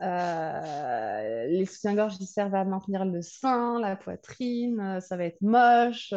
les 0.00 1.66
soutiens-gorge, 1.66 2.16
ils 2.20 2.26
servent 2.26 2.54
à 2.54 2.64
maintenir 2.64 3.04
le 3.06 3.22
sein, 3.22 3.80
la 3.80 3.96
poitrine, 3.96 5.00
ça 5.00 5.16
va 5.16 5.24
être 5.24 5.40
moche. 5.40 6.14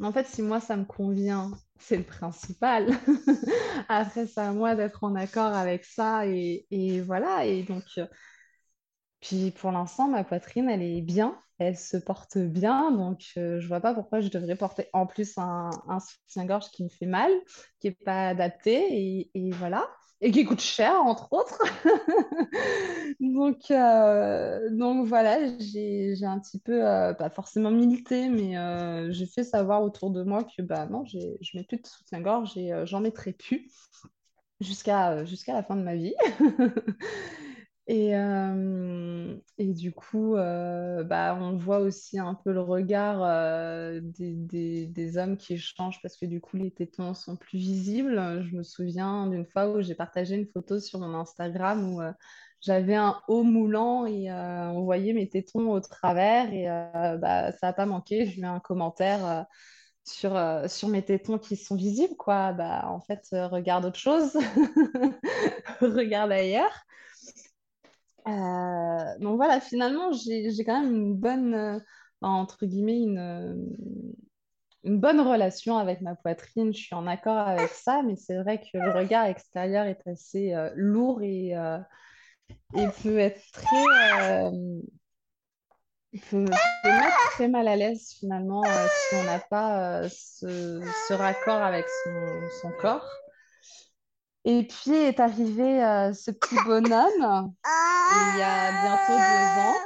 En 0.00 0.12
fait, 0.12 0.26
si 0.26 0.42
moi, 0.42 0.60
ça 0.60 0.76
me 0.76 0.84
convient, 0.84 1.50
c'est 1.78 1.96
le 1.96 2.04
principal. 2.04 2.88
Après, 3.88 4.26
c'est 4.26 4.40
à 4.40 4.52
moi 4.52 4.74
d'être 4.74 5.04
en 5.04 5.14
accord 5.14 5.54
avec 5.54 5.84
ça. 5.84 6.26
Et, 6.26 7.00
voilà. 7.06 7.44
Et 7.46 7.62
donc, 7.62 7.84
euh, 7.98 8.06
puis 9.20 9.50
pour 9.52 9.72
l'instant, 9.72 10.08
ma 10.08 10.24
poitrine, 10.24 10.68
elle 10.68 10.82
est 10.82 11.02
bien. 11.02 11.40
Elle 11.58 11.76
se 11.76 11.96
porte 11.96 12.38
bien. 12.38 12.92
Donc, 12.92 13.32
euh, 13.36 13.60
je 13.60 13.66
vois 13.66 13.80
pas 13.80 13.94
pourquoi 13.94 14.20
je 14.20 14.28
devrais 14.28 14.56
porter 14.56 14.88
en 14.92 15.06
plus 15.06 15.36
un, 15.38 15.70
soutien-gorge 16.00 16.70
qui 16.70 16.84
me 16.84 16.88
fait 16.88 17.06
mal, 17.06 17.32
qui 17.80 17.88
n'est 17.88 17.94
pas 18.04 18.28
adapté. 18.28 19.30
et 19.34 19.50
voilà 19.52 19.88
et 20.20 20.30
qui 20.30 20.44
coûte 20.44 20.60
cher, 20.60 20.94
entre 20.94 21.32
autres. 21.32 21.62
donc, 23.20 23.70
euh, 23.70 24.68
donc 24.70 25.06
voilà, 25.06 25.38
j'ai 25.58 26.16
un 26.22 26.40
petit 26.40 26.58
peu, 26.58 26.86
euh, 26.86 27.14
pas 27.14 27.30
forcément 27.30 27.70
milité, 27.70 28.28
mais 28.28 28.58
euh, 28.58 29.12
j'ai 29.12 29.26
fait 29.26 29.44
savoir 29.44 29.82
autour 29.82 30.10
de 30.10 30.22
moi 30.24 30.44
que 30.44 30.62
bah, 30.62 30.86
non, 30.86 31.04
je 31.06 31.18
mets 31.54 31.64
plus 31.64 31.78
de 31.78 31.86
soutien-gorge 31.86 32.56
et 32.56 32.72
j'en 32.84 33.00
mettrai 33.00 33.32
plus 33.32 33.70
jusqu'à 34.60 35.24
jusqu'à 35.24 35.52
la 35.52 35.62
fin 35.62 35.76
de 35.76 35.82
ma 35.82 35.94
vie. 35.94 36.14
Et, 37.90 38.14
euh, 38.14 39.34
et, 39.56 39.72
du 39.72 39.92
coup, 39.92 40.36
euh, 40.36 41.02
bah, 41.04 41.34
on 41.40 41.56
voit 41.56 41.78
aussi 41.78 42.18
un 42.18 42.34
peu 42.34 42.52
le 42.52 42.60
regard 42.60 43.22
euh, 43.22 44.00
des, 44.02 44.86
des, 44.86 45.16
hommes 45.16 45.38
qui 45.38 45.56
changent 45.56 46.02
parce 46.02 46.18
que 46.18 46.26
du 46.26 46.38
coup, 46.38 46.58
les 46.58 46.70
tétons 46.70 47.14
sont 47.14 47.36
plus 47.36 47.56
visibles. 47.58 48.42
Je 48.42 48.54
me 48.54 48.62
souviens 48.62 49.26
d'une 49.26 49.46
fois 49.46 49.70
où 49.70 49.80
j'ai 49.80 49.94
partagé 49.94 50.34
une 50.36 50.46
photo 50.46 50.78
sur 50.80 50.98
mon 51.00 51.14
Instagram 51.14 51.94
où 51.94 52.02
j'avais 52.60 52.94
un 52.94 53.22
haut 53.26 53.42
moulant 53.42 54.04
et 54.04 54.30
on 54.30 54.82
voyait 54.84 55.14
mes 55.14 55.28
tétons 55.28 55.70
au 55.70 55.80
travers 55.80 56.52
et 56.52 56.66
bah, 57.18 57.52
ça 57.52 57.68
n'a 57.68 57.72
pas 57.72 57.86
manqué. 57.86 58.26
Je 58.26 58.34
lui 58.34 58.42
ai 58.42 58.44
un 58.44 58.60
commentaire. 58.60 59.46
sur, 60.04 60.38
sur 60.68 60.88
mes 60.88 61.02
tétons 61.02 61.38
qui 61.38 61.56
sont 61.56 61.76
visibles, 61.76 62.16
quoi. 62.16 62.52
Bah, 62.52 62.84
en 62.88 63.00
fait, 63.00 63.28
regarde 63.32 63.86
autre 63.86 63.98
chose, 63.98 64.36
regarde 65.80 66.32
ailleurs. 66.32 66.84
Euh, 68.28 69.18
donc 69.20 69.36
voilà, 69.36 69.60
finalement, 69.60 70.12
j'ai 70.12 70.64
quand 70.64 70.82
même 70.82 70.94
une 70.94 71.14
bonne, 71.14 71.54
euh, 71.54 71.78
entre 72.20 72.66
guillemets, 72.66 73.18
euh, 73.18 73.54
une 74.84 75.00
bonne 75.00 75.20
relation 75.20 75.78
avec 75.78 76.00
ma 76.00 76.14
poitrine. 76.14 76.74
Je 76.74 76.80
suis 76.80 76.94
en 76.94 77.06
accord 77.06 77.38
avec 77.38 77.70
ça, 77.70 78.02
mais 78.02 78.16
c'est 78.16 78.36
vrai 78.36 78.60
que 78.60 78.78
le 78.78 78.90
regard 78.90 79.26
extérieur 79.26 79.86
est 79.86 80.06
assez 80.06 80.54
lourd 80.74 81.22
et, 81.22 81.54
peut 83.02 83.18
être 83.18 83.40
très. 83.52 84.50
Mal 87.48 87.68
à 87.68 87.76
l'aise 87.76 88.14
finalement 88.18 88.64
si 88.64 89.14
on 89.14 89.24
n'a 89.24 89.38
pas 89.38 90.08
ce, 90.08 91.12
raccord 91.12 91.62
avec 91.62 91.86
son 92.60 92.70
corps. 92.80 93.08
Et 94.44 94.66
puis 94.66 94.92
est 94.92 95.20
arrivé 95.20 95.84
euh, 95.84 96.12
ce 96.12 96.30
petit 96.30 96.56
bonhomme, 96.64 97.52
il 97.64 98.38
y 98.38 98.42
a 98.42 98.70
bientôt 98.82 99.12
deux 99.12 99.60
ans. 99.60 99.76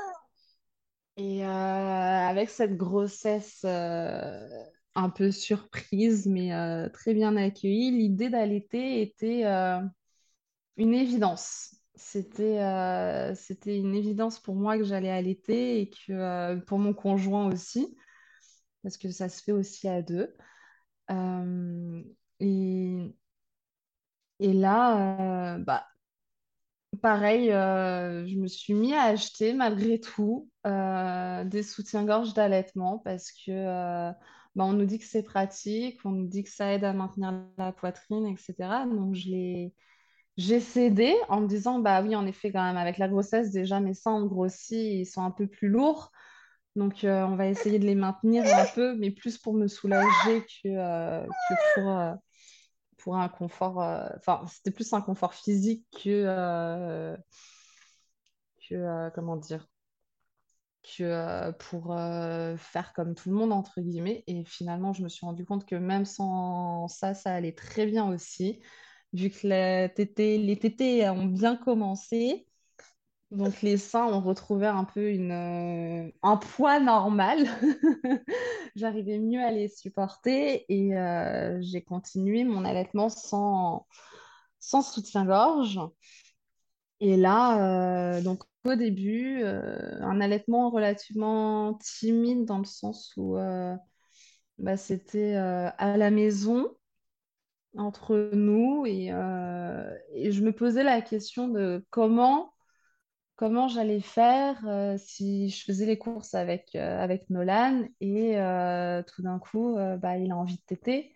Et 1.16 1.44
euh, 1.44 1.48
avec 1.48 2.48
cette 2.48 2.76
grossesse 2.76 3.62
euh, 3.64 4.48
un 4.94 5.10
peu 5.10 5.30
surprise, 5.30 6.26
mais 6.26 6.50
très 6.90 7.14
bien 7.14 7.36
accueillie, 7.36 7.90
l'idée 7.90 8.30
d'allaiter 8.30 9.02
était 9.02 9.44
une 10.76 10.94
évidence. 10.94 11.74
C'était 11.94 12.58
une 12.58 13.94
évidence 13.94 14.38
pour 14.38 14.54
moi 14.54 14.76
que 14.76 14.84
j'allais 14.84 15.10
allaiter 15.10 15.80
et 15.80 15.90
que 15.90 16.58
pour 16.60 16.78
mon 16.78 16.94
conjoint 16.94 17.52
aussi, 17.52 17.96
parce 18.82 18.96
que 18.96 19.10
ça 19.10 19.28
se 19.28 19.42
fait 19.42 19.52
aussi 19.52 19.88
à 19.88 20.02
deux. 20.02 20.34
et 22.40 23.14
et 24.42 24.52
là, 24.52 25.54
euh, 25.56 25.58
bah, 25.58 25.86
pareil, 27.00 27.50
euh, 27.52 28.26
je 28.26 28.36
me 28.36 28.46
suis 28.48 28.74
mis 28.74 28.94
à 28.94 29.02
acheter 29.04 29.54
malgré 29.54 30.00
tout 30.00 30.48
euh, 30.66 31.44
des 31.44 31.62
soutiens-gorge 31.62 32.34
d'allaitement 32.34 32.98
parce 32.98 33.32
que 33.32 34.12
bah, 34.54 34.64
on 34.64 34.72
nous 34.72 34.84
dit 34.84 34.98
que 34.98 35.06
c'est 35.06 35.22
pratique, 35.22 36.00
on 36.04 36.10
nous 36.10 36.26
dit 36.28 36.44
que 36.44 36.50
ça 36.50 36.72
aide 36.72 36.84
à 36.84 36.92
maintenir 36.92 37.32
la 37.56 37.72
poitrine, 37.72 38.26
etc. 38.26 38.84
Donc 38.86 39.14
je 39.14 39.70
j'ai 40.38 40.60
cédé 40.60 41.14
en 41.28 41.42
me 41.42 41.46
disant, 41.46 41.78
bah 41.80 42.02
oui, 42.02 42.16
en 42.16 42.26
effet, 42.26 42.50
quand 42.52 42.62
même, 42.64 42.78
avec 42.78 42.98
la 42.98 43.08
grossesse, 43.08 43.50
déjà 43.52 43.80
mes 43.80 43.94
seins 43.94 44.14
ont 44.14 44.26
grossi, 44.26 45.00
ils 45.00 45.06
sont 45.06 45.22
un 45.22 45.30
peu 45.30 45.46
plus 45.46 45.68
lourds. 45.68 46.10
Donc, 46.74 47.00
on 47.04 47.36
va 47.36 47.48
essayer 47.48 47.78
de 47.78 47.84
les 47.86 47.94
maintenir 47.94 48.44
un 48.46 48.64
peu, 48.74 48.96
mais 48.96 49.10
plus 49.10 49.36
pour 49.38 49.52
me 49.54 49.68
soulager 49.68 50.42
que 50.64 51.26
pour, 51.74 52.18
pour 53.02 53.16
un 53.16 53.28
confort. 53.28 53.82
Euh, 53.82 54.08
enfin, 54.16 54.44
c'était 54.48 54.70
plus 54.70 54.92
un 54.92 55.00
confort 55.00 55.34
physique 55.34 55.86
que. 55.92 56.24
Euh, 56.26 57.16
que 58.68 58.74
euh, 58.74 59.10
comment 59.10 59.36
dire 59.36 59.66
que 60.82 61.52
pour 61.52 61.94
faire 62.58 62.92
comme 62.92 63.14
tout 63.14 63.30
le 63.30 63.36
monde, 63.36 63.52
entre 63.52 63.80
guillemets. 63.80 64.24
Et 64.26 64.44
finalement, 64.44 64.92
je 64.92 65.02
me 65.04 65.08
suis 65.08 65.24
rendu 65.24 65.44
compte 65.44 65.64
que 65.64 65.76
même 65.76 66.04
sans 66.04 66.88
ça, 66.88 67.14
ça 67.14 67.32
allait 67.32 67.54
très 67.54 67.86
bien 67.86 68.08
aussi. 68.08 68.60
Vu 69.12 69.30
que 69.30 69.46
les 69.46 69.92
tétés, 69.94 70.38
les 70.38 70.58
tétés 70.58 71.08
ont 71.08 71.26
bien 71.26 71.56
commencé, 71.56 72.48
donc 73.32 73.62
les 73.62 73.78
seins 73.78 74.06
ont 74.06 74.20
retrouvé 74.20 74.66
un 74.66 74.84
peu 74.84 75.10
une, 75.10 75.32
euh, 75.32 76.10
un 76.22 76.36
poids 76.36 76.80
normal. 76.80 77.46
J'arrivais 78.76 79.18
mieux 79.18 79.40
à 79.42 79.50
les 79.50 79.68
supporter 79.68 80.66
et 80.68 80.96
euh, 80.96 81.58
j'ai 81.62 81.82
continué 81.82 82.44
mon 82.44 82.64
allaitement 82.64 83.08
sans, 83.08 83.86
sans 84.60 84.82
soutien-gorge. 84.82 85.80
Et 87.00 87.16
là, 87.16 88.16
euh, 88.18 88.22
donc 88.22 88.42
au 88.64 88.74
début, 88.76 89.42
un 89.44 90.20
allaitement 90.20 90.70
relativement 90.70 91.74
timide 91.74 92.44
dans 92.44 92.58
le 92.58 92.64
sens 92.64 93.12
où 93.16 93.36
bah, 94.58 94.76
c'était 94.76 95.34
à 95.34 95.96
la 95.96 96.10
maison 96.10 96.68
entre 97.76 98.30
nous 98.34 98.84
et, 98.86 99.06
et 100.14 100.32
je 100.32 100.42
me 100.42 100.52
posais 100.52 100.84
la 100.84 101.00
question 101.02 101.48
de 101.48 101.84
comment 101.90 102.51
comment 103.36 103.68
j'allais 103.68 104.00
faire 104.00 104.58
euh, 104.66 104.96
si 104.98 105.48
je 105.48 105.64
faisais 105.64 105.86
les 105.86 105.98
courses 105.98 106.34
avec, 106.34 106.74
euh, 106.74 107.02
avec 107.02 107.28
Nolan 107.30 107.84
et 108.00 108.38
euh, 108.38 109.02
tout 109.02 109.22
d'un 109.22 109.38
coup, 109.38 109.76
bah, 109.98 110.18
il 110.18 110.30
a 110.32 110.36
envie 110.36 110.56
de 110.56 110.62
téter. 110.66 111.14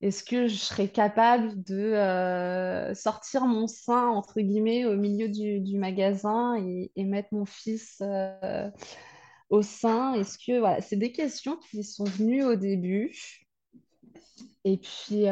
est-ce 0.00 0.24
que 0.24 0.48
je 0.48 0.56
serais 0.56 0.88
capable 0.88 1.62
de 1.62 2.92
sortir 2.94 3.46
mon 3.46 3.66
sein, 3.66 4.08
entre 4.08 4.40
guillemets, 4.40 4.84
au 4.84 4.96
milieu 4.96 5.28
du, 5.28 5.78
magasin 5.78 6.56
et, 6.56 7.04
mettre 7.04 7.28
mon 7.32 7.44
fils 7.44 8.02
au 9.50 9.62
sein? 9.62 10.14
Est-ce 10.14 10.38
que, 10.38 10.58
voilà, 10.58 10.80
c'est 10.80 10.96
des 10.96 11.12
questions 11.12 11.56
qui 11.70 11.84
sont 11.84 12.04
venues 12.04 12.44
au 12.44 12.56
début. 12.56 13.14
Et 14.64 14.78
puis, 14.78 15.24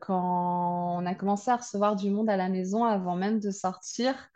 quand 0.00 0.98
on 1.00 1.06
a 1.06 1.14
commencé 1.14 1.50
à 1.50 1.56
recevoir 1.56 1.96
du 1.96 2.10
monde 2.10 2.28
à 2.30 2.36
la 2.36 2.48
maison 2.48 2.84
avant 2.84 3.16
même 3.16 3.40
de 3.40 3.50
sortir, 3.50 4.29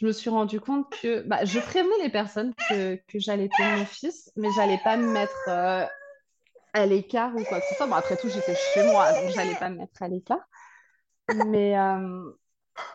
je 0.00 0.06
me 0.06 0.12
suis 0.12 0.30
rendu 0.30 0.60
compte 0.60 0.90
que 1.02 1.20
bah, 1.22 1.44
je 1.44 1.58
prévenais 1.60 2.02
les 2.02 2.08
personnes 2.08 2.54
que, 2.68 2.96
que 2.96 3.18
j'allais 3.18 3.48
tenir 3.48 3.76
mon 3.76 3.84
fils, 3.84 4.32
mais 4.36 4.48
j'allais 4.56 4.80
pas 4.82 4.96
me 4.96 5.12
mettre 5.12 5.88
à 6.72 6.86
l'écart 6.86 7.34
ou 7.36 7.44
quoi 7.44 7.60
que 7.60 7.66
ce 7.68 7.74
soit. 7.74 7.86
Bon, 7.86 7.94
après 7.94 8.16
tout, 8.16 8.28
j'étais 8.28 8.54
chez 8.74 8.82
moi, 8.84 9.12
donc 9.12 9.30
j'allais 9.30 9.54
pas 9.54 9.68
me 9.68 9.76
mettre 9.76 10.02
à 10.02 10.08
l'écart. 10.08 10.40
Mais, 11.46 11.78
euh, 11.78 12.32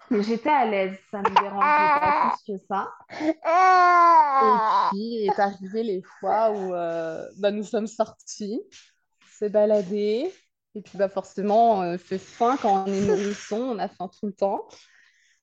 mais 0.10 0.24
j'étais 0.24 0.50
à 0.50 0.66
l'aise, 0.66 0.98
ça 1.12 1.20
me 1.20 1.30
dérangeait 1.42 2.00
pas 2.00 2.36
plus 2.36 2.54
que 2.54 2.66
ça. 2.68 2.92
Et 3.22 4.90
puis 4.92 5.26
est 5.26 5.40
arrivé 5.40 5.84
les 5.84 6.02
fois 6.20 6.52
où 6.52 6.74
euh, 6.74 7.28
bah, 7.38 7.52
nous 7.52 7.64
sommes 7.64 7.88
sortis, 7.88 8.62
s'est 9.38 9.50
baladé. 9.50 10.34
Et 10.74 10.82
puis 10.82 10.98
bah, 10.98 11.08
forcément, 11.08 11.84
euh, 11.84 11.98
fait 11.98 12.18
faim 12.18 12.58
quand 12.62 12.84
on 12.84 12.88
est 12.88 13.02
nourrisson, 13.02 13.58
on 13.58 13.80
a 13.80 13.88
faim 13.88 14.10
tout 14.20 14.28
le 14.28 14.34
temps. 14.34 14.68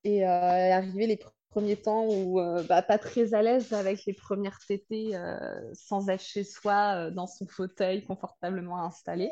Et 0.05 0.25
arrivé 0.25 1.07
les 1.07 1.17
premier 1.53 1.77
temps 1.77 2.07
où 2.07 2.41
euh, 2.41 2.63
bah, 2.63 2.81
pas 2.81 2.97
très 2.97 3.35
à 3.35 3.43
l'aise 3.43 3.75
avec 3.75 4.07
les 4.07 4.15
premières 4.15 4.59
tétées 4.67 5.11
euh, 5.15 5.37
sans 5.75 6.09
être 6.09 6.23
chez 6.23 6.45
soi 6.45 6.95
euh, 6.95 7.11
dans 7.11 7.27
son 7.27 7.47
fauteuil 7.47 8.03
confortablement 8.05 8.83
installé. 8.83 9.31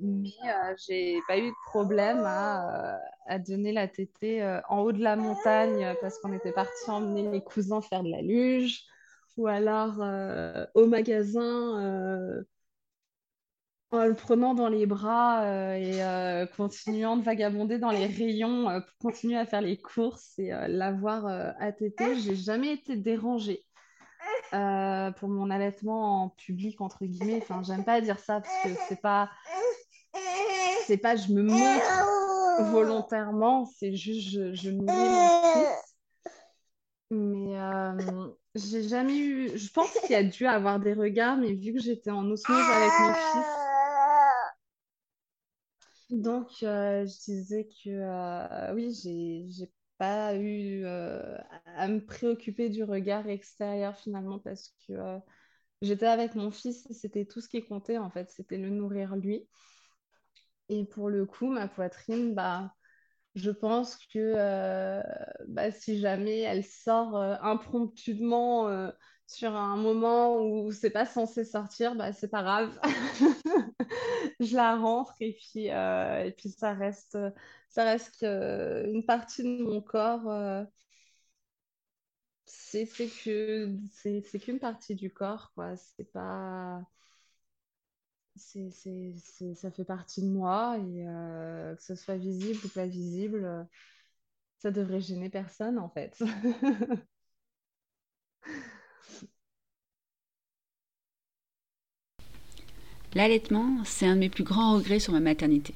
Mais 0.00 0.30
j'ai 0.86 1.20
pas 1.28 1.38
eu 1.38 1.48
de 1.48 1.70
problème 1.70 2.22
à, 2.26 2.98
donner 3.38 3.72
la 3.72 3.88
tétée 3.88 4.44
en 4.68 4.80
haut 4.80 4.92
de 4.92 5.02
la 5.02 5.16
montagne 5.16 5.94
parce 6.02 6.18
qu'on 6.18 6.34
était 6.34 6.52
parti 6.52 6.90
emmener 6.90 7.30
les 7.30 7.42
cousins 7.42 7.80
faire 7.80 8.02
de 8.02 8.10
la 8.10 8.20
luge 8.20 8.82
ou 9.38 9.46
alors 9.46 9.94
au 10.74 10.86
magasin 10.86 12.44
en 13.92 14.04
le 14.04 14.14
prenant 14.14 14.54
dans 14.54 14.68
les 14.68 14.86
bras 14.86 15.44
euh, 15.44 15.74
et 15.74 16.02
euh, 16.02 16.46
continuant 16.56 17.16
de 17.16 17.22
vagabonder 17.22 17.78
dans 17.78 17.90
les 17.90 18.06
rayons 18.06 18.68
euh, 18.68 18.80
pour 18.80 19.10
continuer 19.10 19.36
à 19.36 19.46
faire 19.46 19.60
les 19.60 19.78
courses 19.78 20.38
et 20.38 20.50
l'avoir 20.68 21.26
à 21.26 21.72
téter. 21.72 22.18
J'ai 22.18 22.34
jamais 22.34 22.72
été 22.72 22.96
dérangée 22.96 23.64
pour 24.50 25.28
mon 25.28 25.50
allaitement 25.50 26.24
en 26.24 26.28
public 26.30 26.80
entre 26.80 27.04
guillemets. 27.04 27.40
Enfin, 27.42 27.62
j'aime 27.62 27.84
pas 27.84 28.00
dire 28.00 28.18
ça 28.18 28.40
parce 28.40 28.62
que 28.62 28.68
c'est 28.88 29.00
pas 29.00 29.30
c'est 30.86 30.98
pas 30.98 31.16
je 31.16 31.32
me 31.32 31.42
montre 31.42 32.70
volontairement, 32.70 33.66
c'est 33.66 33.94
juste 33.94 34.30
je, 34.30 34.54
je 34.54 34.70
nourris 34.70 34.86
mon 34.88 35.52
fils. 35.52 35.96
Mais 37.10 37.56
j'ai 38.56 38.82
jamais 38.82 39.16
eu. 39.16 39.50
Je 39.56 39.70
pense 39.70 39.90
qu'il 39.92 40.10
y 40.10 40.14
a 40.14 40.24
dû 40.24 40.46
avoir 40.46 40.80
des 40.80 40.94
regards, 40.94 41.36
mais 41.36 41.52
vu 41.52 41.72
que 41.72 41.78
j'étais 41.80 42.10
en 42.10 42.28
osmose 42.30 42.58
avec 42.58 42.92
mon 43.00 43.12
fils, 43.12 43.65
donc, 46.10 46.62
euh, 46.62 47.06
je 47.06 47.24
disais 47.24 47.66
que 47.66 47.90
euh, 47.90 48.74
oui, 48.74 48.92
j'ai 49.50 49.70
pas 49.98 50.34
eu 50.36 50.84
euh, 50.84 51.36
à 51.76 51.88
me 51.88 52.04
préoccuper 52.04 52.68
du 52.68 52.84
regard 52.84 53.26
extérieur 53.28 53.96
finalement 53.96 54.38
parce 54.38 54.72
que 54.86 54.92
j'étais 55.82 56.06
avec 56.06 56.34
mon 56.36 56.50
fils 56.52 56.86
et 56.90 56.94
c'était 56.94 57.26
tout 57.26 57.40
ce 57.40 57.48
qui 57.48 57.64
comptait 57.64 57.98
en 57.98 58.10
fait, 58.10 58.30
c'était 58.30 58.58
le 58.58 58.70
nourrir 58.70 59.16
lui. 59.16 59.48
Et 60.68 60.84
pour 60.84 61.08
le 61.10 61.26
coup, 61.26 61.46
ma 61.48 61.68
poitrine, 61.68 62.34
bah, 62.34 62.74
je 63.34 63.50
pense 63.50 63.96
que 64.12 65.02
bah, 65.48 65.70
si 65.72 65.98
jamais 66.00 66.40
elle 66.40 66.64
sort 66.64 67.16
impromptument 67.16 68.90
sur 69.26 69.54
un 69.56 69.76
moment 69.76 70.40
où 70.42 70.72
c'est 70.72 70.90
pas 70.90 71.06
censé 71.06 71.44
sortir, 71.44 71.94
bah, 71.96 72.12
c'est 72.12 72.28
pas 72.30 72.42
grave. 72.42 72.80
je 74.40 74.56
la 74.56 74.76
rentre 74.76 75.14
et 75.20 75.34
puis, 75.34 75.70
euh, 75.70 76.24
et 76.24 76.32
puis 76.32 76.50
ça 76.50 76.72
reste, 76.74 77.18
ça 77.68 77.84
reste 77.84 78.22
une 78.24 79.04
partie 79.06 79.42
de 79.44 79.62
mon 79.62 79.80
corps. 79.80 80.28
Euh, 80.30 80.64
c'est 82.46 82.86
qu'une 84.40 84.58
partie 84.60 84.94
du 84.94 85.12
corps, 85.12 85.52
quoi. 85.54 85.76
C'est 85.76 86.10
pas. 86.12 86.82
Ça 89.54 89.70
fait 89.70 89.84
partie 89.84 90.22
de 90.22 90.28
moi 90.28 90.76
euh, 90.78 91.74
que 91.74 91.82
ce 91.82 91.94
soit 91.94 92.16
visible 92.16 92.58
ou 92.64 92.68
pas 92.68 92.86
visible, 92.86 93.66
ça 94.58 94.70
devrait 94.70 95.00
gêner 95.00 95.30
personne 95.30 95.78
en 95.78 95.88
fait. 95.90 96.18
L'allaitement, 103.14 103.78
c'est 103.84 104.06
un 104.06 104.14
de 104.14 104.20
mes 104.20 104.28
plus 104.28 104.44
grands 104.44 104.76
regrets 104.76 104.98
sur 104.98 105.12
ma 105.12 105.20
maternité. 105.20 105.74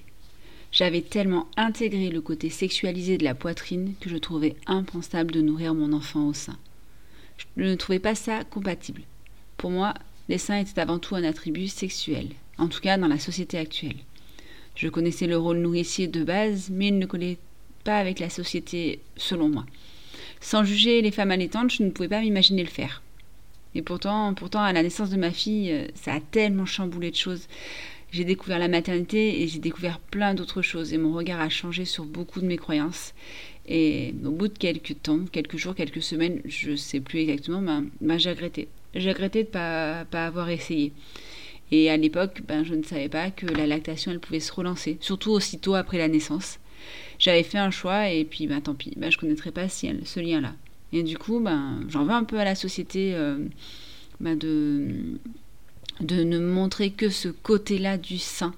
J'avais 0.72 1.02
tellement 1.02 1.48
intégré 1.56 2.10
le 2.10 2.20
côté 2.20 2.48
sexualisé 2.48 3.18
de 3.18 3.24
la 3.24 3.34
poitrine 3.34 3.94
que 4.00 4.08
je 4.08 4.16
trouvais 4.16 4.56
impensable 4.66 5.32
de 5.32 5.40
nourrir 5.40 5.74
mon 5.74 5.92
enfant 5.92 6.28
au 6.28 6.32
sein. 6.32 6.58
Je 7.56 7.64
ne 7.64 7.74
trouvais 7.74 7.98
pas 7.98 8.14
ça 8.14 8.44
compatible. 8.44 9.02
Pour 9.56 9.70
moi, 9.70 9.94
les 10.28 10.38
seins 10.38 10.58
étaient 10.58 10.80
avant 10.80 10.98
tout 10.98 11.16
un 11.16 11.24
attribut 11.24 11.68
sexuel, 11.68 12.28
en 12.58 12.68
tout 12.68 12.80
cas 12.80 12.98
dans 12.98 13.08
la 13.08 13.18
société 13.18 13.58
actuelle. 13.58 13.96
Je 14.76 14.88
connaissais 14.88 15.26
le 15.26 15.36
rôle 15.36 15.58
nourricier 15.58 16.06
de 16.06 16.22
base, 16.22 16.70
mais 16.70 16.88
il 16.88 16.98
ne 16.98 17.06
collait 17.06 17.38
pas 17.82 17.98
avec 17.98 18.20
la 18.20 18.30
société 18.30 19.00
selon 19.16 19.48
moi. 19.48 19.66
Sans 20.40 20.64
juger 20.64 21.02
les 21.02 21.10
femmes 21.10 21.32
allaitantes, 21.32 21.72
je 21.72 21.82
ne 21.82 21.90
pouvais 21.90 22.08
pas 22.08 22.20
m'imaginer 22.20 22.62
le 22.62 22.70
faire. 22.70 23.02
Et 23.74 23.82
pourtant, 23.82 24.34
pourtant, 24.34 24.62
à 24.62 24.72
la 24.72 24.82
naissance 24.82 25.10
de 25.10 25.16
ma 25.16 25.30
fille, 25.30 25.70
euh, 25.72 25.86
ça 25.94 26.14
a 26.14 26.20
tellement 26.20 26.66
chamboulé 26.66 27.10
de 27.10 27.16
choses. 27.16 27.46
J'ai 28.12 28.24
découvert 28.24 28.58
la 28.58 28.68
maternité 28.68 29.42
et 29.42 29.48
j'ai 29.48 29.60
découvert 29.60 30.00
plein 30.00 30.34
d'autres 30.34 30.62
choses. 30.62 30.92
Et 30.92 30.98
mon 30.98 31.12
regard 31.14 31.40
a 31.40 31.48
changé 31.48 31.84
sur 31.84 32.04
beaucoup 32.04 32.40
de 32.40 32.46
mes 32.46 32.56
croyances. 32.56 33.14
Et 33.68 34.14
au 34.24 34.32
bout 34.32 34.48
de 34.48 34.58
quelques 34.58 35.00
temps, 35.02 35.20
quelques 35.30 35.56
jours, 35.56 35.76
quelques 35.76 36.02
semaines, 36.02 36.40
je 36.44 36.72
ne 36.72 36.76
sais 36.76 36.98
plus 37.00 37.20
exactement, 37.20 37.62
ben, 37.62 37.86
ben, 38.00 38.18
j'ai 38.18 38.30
regretté. 38.30 38.68
J'ai 38.94 39.12
regretté 39.12 39.44
de 39.44 39.48
ne 39.48 39.52
pas, 39.52 40.04
pas 40.06 40.26
avoir 40.26 40.48
essayé. 40.48 40.92
Et 41.70 41.88
à 41.88 41.96
l'époque, 41.96 42.42
ben, 42.48 42.64
je 42.64 42.74
ne 42.74 42.82
savais 42.82 43.08
pas 43.08 43.30
que 43.30 43.46
la 43.46 43.68
lactation, 43.68 44.10
elle 44.10 44.18
pouvait 44.18 44.40
se 44.40 44.52
relancer, 44.52 44.98
surtout 45.00 45.30
aussitôt 45.30 45.76
après 45.76 45.98
la 45.98 46.08
naissance. 46.08 46.58
J'avais 47.20 47.44
fait 47.44 47.58
un 47.58 47.70
choix 47.70 48.08
et 48.08 48.24
puis 48.24 48.48
ben, 48.48 48.60
tant 48.60 48.74
pis, 48.74 48.94
ben, 48.96 49.12
je 49.12 49.18
ne 49.18 49.20
connaîtrais 49.20 49.52
pas 49.52 49.68
ce 49.68 50.18
lien-là. 50.18 50.54
Et 50.92 51.02
du 51.02 51.18
coup, 51.18 51.40
ben, 51.40 51.80
j'en 51.88 52.04
veux 52.04 52.12
un 52.12 52.24
peu 52.24 52.38
à 52.38 52.44
la 52.44 52.54
société 52.54 53.14
euh, 53.14 53.38
ben 54.20 54.36
de, 54.36 55.18
de 56.00 56.22
ne 56.24 56.38
montrer 56.38 56.90
que 56.90 57.08
ce 57.08 57.28
côté-là 57.28 57.96
du 57.96 58.18
sein 58.18 58.54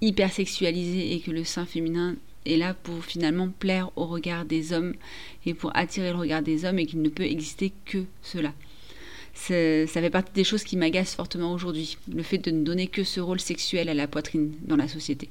hyper 0.00 0.32
sexualisé 0.32 1.14
et 1.14 1.20
que 1.20 1.30
le 1.30 1.44
sein 1.44 1.64
féminin 1.64 2.16
est 2.44 2.56
là 2.56 2.74
pour 2.74 3.04
finalement 3.04 3.48
plaire 3.48 3.90
au 3.96 4.06
regard 4.06 4.44
des 4.44 4.72
hommes 4.72 4.94
et 5.46 5.54
pour 5.54 5.74
attirer 5.76 6.10
le 6.10 6.18
regard 6.18 6.42
des 6.42 6.64
hommes 6.64 6.78
et 6.78 6.86
qu'il 6.86 7.02
ne 7.02 7.08
peut 7.08 7.24
exister 7.24 7.72
que 7.84 8.04
cela. 8.22 8.52
Ça 9.34 9.86
fait 9.86 10.10
partie 10.10 10.32
des 10.32 10.44
choses 10.44 10.64
qui 10.64 10.76
m'agacent 10.76 11.14
fortement 11.14 11.52
aujourd'hui, 11.52 11.96
le 12.12 12.22
fait 12.22 12.38
de 12.38 12.50
ne 12.50 12.62
donner 12.62 12.86
que 12.86 13.02
ce 13.02 13.20
rôle 13.20 13.40
sexuel 13.40 13.88
à 13.88 13.94
la 13.94 14.06
poitrine 14.06 14.52
dans 14.62 14.76
la 14.76 14.88
société. 14.88 15.30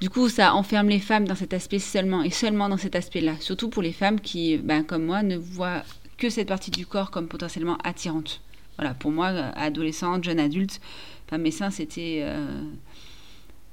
Du 0.00 0.10
coup, 0.10 0.28
ça 0.28 0.54
enferme 0.54 0.88
les 0.88 1.00
femmes 1.00 1.26
dans 1.26 1.34
cet 1.34 1.52
aspect 1.52 1.80
seulement 1.80 2.22
et 2.22 2.30
seulement 2.30 2.68
dans 2.68 2.76
cet 2.76 2.94
aspect-là. 2.94 3.34
Surtout 3.40 3.68
pour 3.68 3.82
les 3.82 3.92
femmes 3.92 4.20
qui, 4.20 4.56
ben, 4.56 4.84
comme 4.84 5.04
moi, 5.04 5.22
ne 5.22 5.36
voient 5.36 5.82
que 6.18 6.30
cette 6.30 6.48
partie 6.48 6.70
du 6.70 6.86
corps 6.86 7.10
comme 7.10 7.26
potentiellement 7.26 7.78
attirante. 7.82 8.40
Voilà, 8.76 8.94
pour 8.94 9.10
moi, 9.10 9.26
adolescente, 9.26 10.22
jeune 10.22 10.38
adulte, 10.38 10.80
ben, 11.30 11.38
mes 11.38 11.50
seins, 11.50 11.70
c'était, 11.70 12.20
euh, 12.22 12.62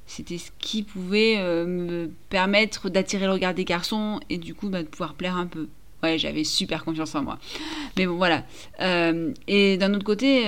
c'était 0.08 0.40
ce 0.40 0.50
qui 0.58 0.82
pouvait 0.82 1.36
euh, 1.38 1.68
me 1.68 2.12
permettre 2.30 2.90
d'attirer 2.90 3.26
le 3.26 3.34
regard 3.34 3.54
des 3.54 3.66
garçons 3.66 4.20
et 4.30 4.40
du 4.40 4.56
coup 4.56 4.70
ben, 4.70 4.82
de 4.82 4.88
pouvoir 4.88 5.14
plaire 5.14 5.38
un 5.38 5.46
peu. 5.46 5.68
Ouais, 6.02 6.18
j'avais 6.18 6.44
super 6.44 6.84
confiance 6.84 7.14
en 7.14 7.24
moi. 7.24 7.38
Mais 7.98 8.08
bon, 8.08 8.16
voilà. 8.16 8.44
Euh, 8.82 9.32
et 9.48 9.78
d'un 9.78 9.94
autre 9.94 10.04
côté, 10.04 10.44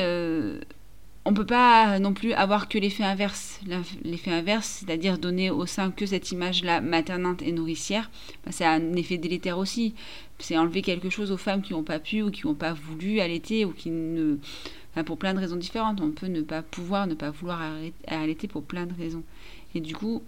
on 1.27 1.31
ne 1.31 1.35
peut 1.35 1.45
pas 1.45 1.99
non 1.99 2.13
plus 2.13 2.31
avoir 2.31 2.69
que 2.69 2.77
l'effet 2.77 3.03
inverse. 3.03 3.59
L'effet 4.05 4.31
inverse, 4.31 4.85
c'est-à-dire 4.85 5.17
donner 5.17 5.51
au 5.51 5.65
sein 5.65 5.91
que 5.91 6.05
cette 6.05 6.31
image-là 6.31 6.79
maternante 6.79 7.41
et 7.41 7.51
nourricière, 7.51 8.09
bah, 8.45 8.53
c'est 8.53 8.63
un 8.63 8.93
effet 8.93 9.17
délétère 9.17 9.57
aussi. 9.57 9.93
C'est 10.39 10.57
enlever 10.57 10.81
quelque 10.81 11.09
chose 11.09 11.33
aux 11.33 11.37
femmes 11.37 11.61
qui 11.61 11.73
n'ont 11.73 11.83
pas 11.83 11.99
pu 11.99 12.21
ou 12.21 12.31
qui 12.31 12.47
n'ont 12.47 12.53
pas 12.53 12.71
voulu 12.71 13.19
allaiter 13.19 13.65
ou 13.65 13.73
qui 13.73 13.89
ne... 13.89 14.37
Pour 15.05 15.17
plein 15.17 15.33
de 15.33 15.39
raisons 15.39 15.57
différentes. 15.57 15.99
On 15.99 16.11
peut 16.11 16.27
ne 16.27 16.41
pas 16.41 16.61
pouvoir, 16.61 17.07
ne 17.07 17.13
pas 17.13 17.29
vouloir 17.29 17.61
allaiter 18.07 18.47
pour 18.47 18.63
plein 18.63 18.85
de 18.85 18.93
raisons. 18.93 19.23
Et 19.75 19.81
du 19.81 19.93
coup, 19.93 20.23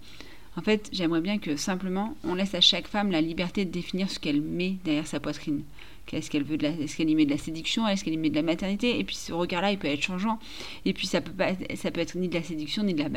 en 0.56 0.60
fait, 0.60 0.90
j'aimerais 0.92 1.22
bien 1.22 1.38
que 1.38 1.56
simplement 1.56 2.14
on 2.24 2.34
laisse 2.34 2.54
à 2.54 2.60
chaque 2.60 2.86
femme 2.86 3.10
la 3.10 3.22
liberté 3.22 3.64
de 3.64 3.70
définir 3.70 4.10
ce 4.10 4.18
qu'elle 4.18 4.42
met 4.42 4.76
derrière 4.84 5.06
sa 5.06 5.18
poitrine 5.18 5.62
Est-ce 6.12 6.30
qu'elle 6.30 6.44
veut 6.44 6.62
est-ce 6.62 6.96
qu'elle 6.96 7.10
y 7.10 7.14
met 7.14 7.26
de 7.26 7.30
la 7.30 7.38
séduction? 7.38 7.86
Est-ce 7.86 8.04
qu'elle 8.04 8.14
y 8.14 8.18
met 8.18 8.30
de 8.30 8.36
la 8.36 8.42
maternité? 8.42 8.98
Et 8.98 9.04
puis 9.04 9.16
ce 9.16 9.32
regard-là, 9.32 9.72
il 9.72 9.78
peut 9.78 9.88
être 9.88 10.02
changeant. 10.02 10.38
Et 10.84 10.92
puis 10.92 11.06
ça 11.06 11.20
peut 11.20 11.32
pas, 11.32 11.52
ça 11.74 11.90
peut 11.90 12.00
être 12.00 12.16
ni 12.16 12.28
de 12.28 12.34
la 12.34 12.42
séduction 12.42 12.82
ni 12.82 12.94
de 12.94 13.02
la 13.02 13.08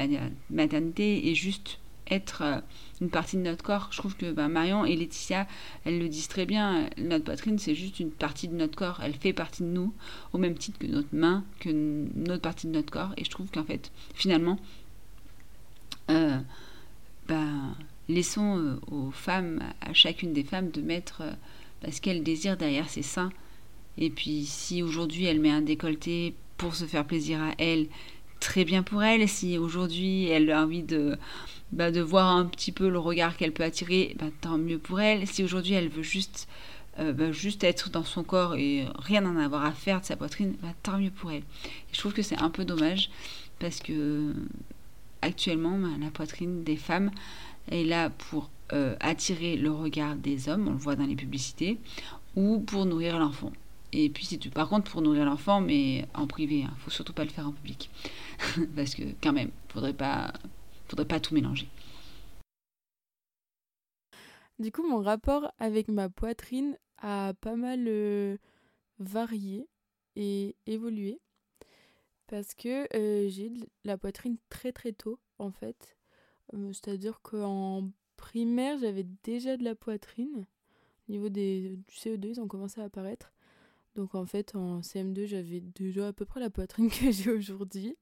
maternité 0.49 1.27
et 1.29 1.35
juste 1.35 1.79
être 2.09 2.41
euh, 2.41 2.59
une 3.01 3.09
partie 3.09 3.37
de 3.37 3.41
notre 3.41 3.63
corps. 3.63 3.89
Je 3.91 3.97
trouve 3.97 4.15
que 4.15 4.31
ben, 4.31 4.49
Marion 4.49 4.85
et 4.85 4.95
Laetitia, 4.95 5.47
elles 5.85 5.99
le 5.99 6.09
disent 6.09 6.27
très 6.27 6.45
bien. 6.45 6.89
Notre 6.97 7.23
poitrine, 7.23 7.59
c'est 7.59 7.75
juste 7.75 7.99
une 7.99 8.11
partie 8.11 8.47
de 8.47 8.55
notre 8.55 8.75
corps. 8.75 8.99
Elle 9.03 9.13
fait 9.13 9.33
partie 9.33 9.63
de 9.63 9.67
nous, 9.67 9.93
au 10.33 10.37
même 10.37 10.55
titre 10.55 10.79
que 10.79 10.87
notre 10.87 11.13
main, 11.13 11.43
que 11.59 11.69
notre 11.69 12.41
partie 12.41 12.67
de 12.67 12.73
notre 12.73 12.91
corps. 12.91 13.13
Et 13.17 13.23
je 13.23 13.29
trouve 13.29 13.49
qu'en 13.49 13.63
fait, 13.63 13.91
finalement, 14.13 14.59
euh, 16.09 16.39
ben, 17.27 17.75
laissons 18.09 18.57
euh, 18.57 18.79
aux 18.91 19.11
femmes, 19.11 19.61
à 19.81 19.93
chacune 19.93 20.33
des 20.33 20.43
femmes, 20.43 20.71
de 20.71 20.81
mettre 20.81 21.23
ce 21.91 22.01
qu'elle 22.01 22.23
désire 22.23 22.57
derrière 22.57 22.89
ses 22.89 23.01
seins. 23.01 23.31
Et 23.97 24.09
puis, 24.09 24.45
si 24.45 24.81
aujourd'hui 24.81 25.25
elle 25.25 25.39
met 25.39 25.51
un 25.51 25.61
décolleté 25.61 26.33
pour 26.57 26.75
se 26.75 26.85
faire 26.85 27.05
plaisir 27.05 27.41
à 27.41 27.53
elle, 27.57 27.87
très 28.39 28.65
bien 28.65 28.83
pour 28.83 29.03
elle. 29.03 29.27
Si 29.29 29.57
aujourd'hui 29.57 30.27
elle 30.27 30.51
a 30.51 30.63
envie 30.63 30.83
de 30.83 31.17
bah, 31.71 31.89
voir 31.91 32.35
un 32.35 32.45
petit 32.45 32.71
peu 32.71 32.89
le 32.89 32.99
regard 32.99 33.37
qu'elle 33.37 33.53
peut 33.53 33.63
attirer, 33.63 34.15
bah, 34.19 34.27
tant 34.41 34.57
mieux 34.57 34.79
pour 34.79 34.99
elle. 34.99 35.27
Si 35.27 35.43
aujourd'hui 35.43 35.73
elle 35.73 35.89
veut 35.89 36.03
juste, 36.03 36.47
euh, 36.99 37.13
bah, 37.13 37.31
juste 37.31 37.63
être 37.63 37.89
dans 37.89 38.03
son 38.03 38.23
corps 38.23 38.55
et 38.55 38.85
rien 38.99 39.25
en 39.25 39.37
avoir 39.37 39.65
à 39.65 39.71
faire 39.71 40.01
de 40.01 40.05
sa 40.05 40.15
poitrine, 40.15 40.55
tant 40.83 40.97
mieux 40.97 41.11
pour 41.11 41.31
elle. 41.31 41.43
je 41.91 41.99
trouve 41.99 42.13
que 42.13 42.21
c'est 42.21 42.41
un 42.41 42.49
peu 42.49 42.65
dommage 42.65 43.09
parce 43.59 43.79
que 43.79 44.33
actuellement 45.21 45.79
la 46.01 46.09
poitrine 46.09 46.63
des 46.63 46.75
femmes 46.75 47.11
est 47.69 47.83
là 47.83 48.09
pour 48.09 48.49
euh, 48.71 48.95
attirer 48.99 49.57
le 49.57 49.71
regard 49.71 50.15
des 50.15 50.49
hommes, 50.49 50.67
on 50.67 50.71
le 50.71 50.77
voit 50.77 50.95
dans 50.95 51.05
les 51.05 51.15
publicités, 51.15 51.79
ou 52.35 52.59
pour 52.59 52.85
nourrir 52.85 53.19
l'enfant. 53.19 53.51
Et 53.91 54.09
puis, 54.09 54.25
tu, 54.39 54.49
par 54.49 54.69
contre, 54.69 54.91
pour 54.91 55.01
nourrir 55.01 55.25
l'enfant, 55.25 55.61
mais 55.61 56.07
en 56.13 56.25
privé, 56.25 56.59
il 56.59 56.63
hein, 56.63 56.73
faut 56.79 56.89
surtout 56.89 57.13
pas 57.13 57.23
le 57.23 57.29
faire 57.29 57.47
en 57.47 57.51
public. 57.51 57.89
Parce 58.75 58.95
que, 58.95 59.03
quand 59.21 59.33
même, 59.33 59.51
faudrait 59.69 59.93
pas, 59.93 60.33
faudrait 60.87 61.05
pas 61.05 61.19
tout 61.19 61.33
mélanger. 61.35 61.67
Du 64.59 64.71
coup, 64.71 64.87
mon 64.87 65.01
rapport 65.01 65.51
avec 65.59 65.87
ma 65.87 66.09
poitrine 66.09 66.77
a 66.97 67.33
pas 67.41 67.55
mal 67.55 67.85
euh, 67.87 68.37
varié 68.99 69.67
et 70.15 70.55
évolué 70.65 71.19
parce 72.27 72.53
que 72.53 72.87
euh, 72.95 73.29
j'ai 73.29 73.51
la 73.83 73.97
poitrine 73.97 74.37
très 74.49 74.71
très 74.71 74.93
tôt 74.93 75.19
en 75.37 75.51
fait. 75.51 75.97
Euh, 76.53 76.73
c'est-à-dire 76.73 77.21
qu'en 77.21 77.89
primaire, 78.17 78.77
j'avais 78.79 79.05
déjà 79.23 79.57
de 79.57 79.63
la 79.63 79.75
poitrine. 79.75 80.45
Au 81.07 81.11
niveau 81.11 81.29
des, 81.29 81.77
du 81.87 81.93
CE2, 81.95 82.29
ils 82.29 82.41
ont 82.41 82.47
commencé 82.47 82.81
à 82.81 82.85
apparaître. 82.85 83.33
Donc 83.95 84.15
en 84.15 84.25
fait, 84.25 84.55
en 84.55 84.81
CM2, 84.81 85.25
j'avais 85.25 85.61
déjà 85.61 86.09
à 86.09 86.13
peu 86.13 86.25
près 86.25 86.39
la 86.39 86.49
poitrine 86.49 86.89
que 86.91 87.11
j'ai 87.11 87.31
aujourd'hui. 87.31 87.95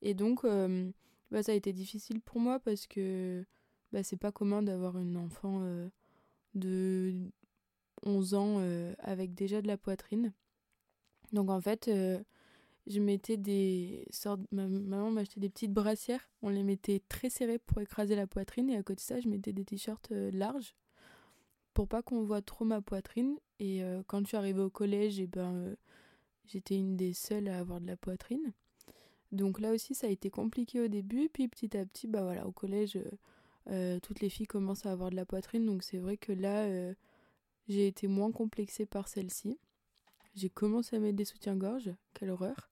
Et 0.00 0.14
donc, 0.14 0.44
bah, 1.30 1.42
ça 1.42 1.52
a 1.52 1.54
été 1.54 1.72
difficile 1.72 2.20
pour 2.20 2.40
moi 2.40 2.58
parce 2.58 2.86
que 2.86 3.44
bah, 3.92 4.02
c'est 4.02 4.16
pas 4.16 4.32
commun 4.32 4.62
d'avoir 4.62 4.98
une 4.98 5.16
enfant 5.16 5.60
euh, 5.62 5.88
de 6.54 7.14
11 8.04 8.34
ans 8.34 8.56
euh, 8.58 8.94
avec 8.98 9.34
déjà 9.34 9.60
de 9.60 9.66
la 9.66 9.76
poitrine. 9.76 10.32
Donc 11.32 11.50
en 11.50 11.60
fait, 11.60 11.88
euh, 11.88 12.22
je 12.86 13.00
mettais 13.00 13.36
des 13.36 14.06
sortes. 14.10 14.40
Ma 14.50 14.66
maman 14.66 15.10
m'achetait 15.10 15.40
des 15.40 15.48
petites 15.48 15.72
brassières. 15.72 16.28
On 16.42 16.48
les 16.48 16.62
mettait 16.62 17.00
très 17.08 17.30
serrées 17.30 17.58
pour 17.58 17.80
écraser 17.80 18.16
la 18.16 18.26
poitrine. 18.26 18.70
Et 18.70 18.76
à 18.76 18.82
côté 18.82 18.96
de 18.96 19.00
ça, 19.00 19.20
je 19.20 19.28
mettais 19.28 19.52
des 19.52 19.64
t-shirts 19.64 20.10
larges 20.10 20.74
pour 21.74 21.88
pas 21.88 22.02
qu'on 22.02 22.22
voit 22.22 22.42
trop 22.42 22.64
ma 22.64 22.80
poitrine. 22.82 23.38
Et 23.60 23.82
quand 24.08 24.20
je 24.20 24.26
suis 24.26 24.36
arrivée 24.36 24.62
au 24.62 24.70
collège, 24.70 25.20
et 25.20 25.24
eh 25.24 25.26
ben, 25.26 25.76
j'étais 26.46 26.76
une 26.76 26.96
des 26.96 27.12
seules 27.12 27.48
à 27.48 27.58
avoir 27.58 27.80
de 27.80 27.86
la 27.86 27.96
poitrine. 27.96 28.52
Donc 29.32 29.60
là 29.60 29.72
aussi, 29.72 29.94
ça 29.94 30.06
a 30.06 30.10
été 30.10 30.30
compliqué 30.30 30.80
au 30.80 30.88
début. 30.88 31.28
Puis 31.30 31.48
petit 31.48 31.76
à 31.76 31.84
petit, 31.84 32.06
bah 32.06 32.22
voilà, 32.22 32.46
au 32.46 32.52
collège, 32.52 32.96
euh, 32.96 33.10
euh, 33.70 34.00
toutes 34.00 34.20
les 34.20 34.28
filles 34.28 34.46
commencent 34.46 34.86
à 34.86 34.92
avoir 34.92 35.10
de 35.10 35.16
la 35.16 35.24
poitrine. 35.24 35.66
Donc 35.66 35.82
c'est 35.82 35.98
vrai 35.98 36.18
que 36.18 36.32
là, 36.32 36.64
euh, 36.66 36.94
j'ai 37.68 37.86
été 37.86 38.06
moins 38.06 38.30
complexée 38.30 38.86
par 38.86 39.08
celle-ci. 39.08 39.58
J'ai 40.34 40.50
commencé 40.50 40.96
à 40.96 41.00
mettre 41.00 41.16
des 41.16 41.24
soutiens-gorge. 41.24 41.90
Quelle 42.14 42.30
horreur. 42.30 42.71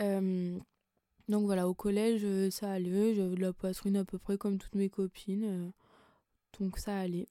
Donc 0.00 1.44
voilà, 1.44 1.68
au 1.68 1.74
collège, 1.74 2.26
ça 2.50 2.72
allait. 2.72 3.14
J'avais 3.14 3.36
de 3.36 3.40
la 3.40 3.52
poitrine 3.52 3.96
à 3.96 4.04
peu 4.04 4.18
près 4.18 4.38
comme 4.38 4.58
toutes 4.58 4.74
mes 4.74 4.90
copines. 4.90 5.72
donc 6.58 6.78
ça 6.78 6.98
allait. 6.98 7.28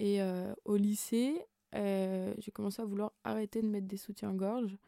Et 0.00 0.20
au 0.64 0.76
lycée, 0.76 1.44
j'ai 1.72 2.50
commencé 2.52 2.82
à 2.82 2.84
vouloir 2.84 3.12
arrêter 3.24 3.62
de 3.62 3.68
mettre 3.68 3.86
des 3.86 3.96
soutiens-gorge 3.96 4.78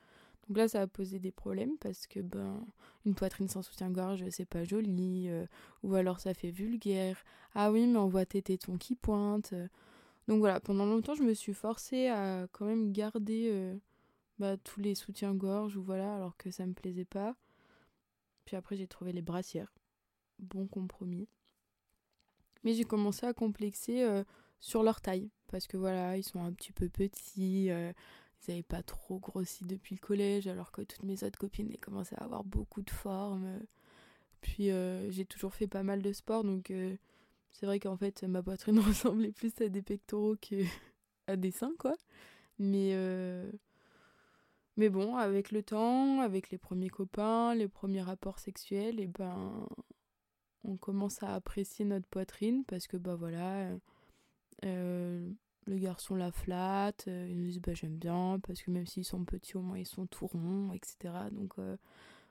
donc 0.50 0.58
là, 0.58 0.66
ça 0.66 0.80
a 0.82 0.88
posé 0.88 1.20
des 1.20 1.30
problèmes 1.30 1.78
parce 1.78 2.08
que 2.08 2.18
ben 2.18 2.66
une 3.06 3.14
poitrine 3.14 3.46
sans 3.46 3.62
soutien-gorge, 3.62 4.24
c'est 4.30 4.48
pas 4.48 4.64
joli, 4.64 5.26
euh, 5.28 5.46
ou 5.84 5.94
alors 5.94 6.18
ça 6.18 6.34
fait 6.34 6.50
vulgaire. 6.50 7.24
Ah 7.54 7.70
oui, 7.70 7.86
mais 7.86 7.98
on 7.98 8.08
voit 8.08 8.26
tes 8.26 8.42
tétons 8.42 8.76
qui 8.76 8.96
pointent. 8.96 9.54
Donc 10.26 10.40
voilà, 10.40 10.58
pendant 10.58 10.86
longtemps, 10.86 11.14
je 11.14 11.22
me 11.22 11.34
suis 11.34 11.54
forcée 11.54 12.08
à 12.08 12.48
quand 12.50 12.66
même 12.66 12.90
garder 12.92 13.48
euh, 13.52 13.76
bah, 14.40 14.56
tous 14.56 14.80
les 14.80 14.94
soutiens-gorge, 14.94 15.76
ou 15.76 15.82
voilà, 15.82 16.16
alors 16.16 16.36
que 16.36 16.50
ça 16.50 16.66
me 16.66 16.72
plaisait 16.72 17.04
pas. 17.04 17.36
Puis 18.44 18.56
après, 18.56 18.76
j'ai 18.76 18.88
trouvé 18.88 19.12
les 19.12 19.22
brassières. 19.22 19.72
Bon 20.38 20.66
compromis. 20.66 21.28
Mais 22.64 22.74
j'ai 22.74 22.84
commencé 22.84 23.26
à 23.26 23.32
complexer 23.32 24.02
euh, 24.02 24.24
sur 24.58 24.82
leur 24.82 25.00
taille. 25.00 25.30
Parce 25.48 25.66
que 25.66 25.76
voilà, 25.76 26.16
ils 26.16 26.24
sont 26.24 26.42
un 26.42 26.52
petit 26.52 26.72
peu 26.72 26.88
petits 26.88 27.70
ils 28.48 28.50
n'avaient 28.52 28.62
pas 28.62 28.82
trop 28.82 29.18
grossi 29.18 29.64
depuis 29.64 29.94
le 29.94 30.00
collège, 30.00 30.46
alors 30.46 30.72
que 30.72 30.82
toutes 30.82 31.02
mes 31.02 31.22
autres 31.24 31.38
copines 31.38 31.76
commençaient 31.78 32.18
à 32.18 32.24
avoir 32.24 32.44
beaucoup 32.44 32.82
de 32.82 32.90
forme. 32.90 33.60
Puis 34.40 34.70
euh, 34.70 35.10
j'ai 35.10 35.24
toujours 35.24 35.54
fait 35.54 35.66
pas 35.66 35.82
mal 35.82 36.02
de 36.02 36.12
sport, 36.12 36.44
donc 36.44 36.70
euh, 36.70 36.96
c'est 37.52 37.66
vrai 37.66 37.78
qu'en 37.78 37.96
fait 37.96 38.22
ma 38.24 38.42
poitrine 38.42 38.78
ressemblait 38.80 39.32
plus 39.32 39.52
à 39.60 39.68
des 39.68 39.82
pectoraux 39.82 40.36
qu'à 40.36 41.36
des 41.36 41.50
seins, 41.50 41.74
quoi. 41.78 41.94
Mais, 42.58 42.90
euh, 42.94 43.50
mais 44.76 44.88
bon, 44.88 45.16
avec 45.16 45.50
le 45.50 45.62
temps, 45.62 46.20
avec 46.20 46.50
les 46.50 46.58
premiers 46.58 46.90
copains, 46.90 47.54
les 47.54 47.68
premiers 47.68 48.02
rapports 48.02 48.38
sexuels, 48.38 49.00
et 49.00 49.06
ben 49.06 49.68
on 50.64 50.76
commence 50.76 51.22
à 51.22 51.34
apprécier 51.34 51.84
notre 51.84 52.06
poitrine 52.06 52.64
parce 52.64 52.86
que 52.86 52.96
bah 52.96 53.14
voilà 53.16 53.70
le 55.66 55.78
garçon 55.78 56.14
la 56.14 56.32
flatte, 56.32 57.06
euh, 57.08 57.26
ils 57.28 57.38
nous 57.38 57.46
disent 57.46 57.60
bah 57.60 57.74
j'aime 57.74 57.96
bien 57.96 58.38
parce 58.46 58.62
que 58.62 58.70
même 58.70 58.86
s'ils 58.86 59.04
sont 59.04 59.24
petits 59.24 59.56
au 59.56 59.62
moins 59.62 59.78
ils 59.78 59.86
sont 59.86 60.06
tout 60.06 60.26
ronds, 60.26 60.72
etc. 60.72 61.14
Donc 61.32 61.54
euh, 61.58 61.76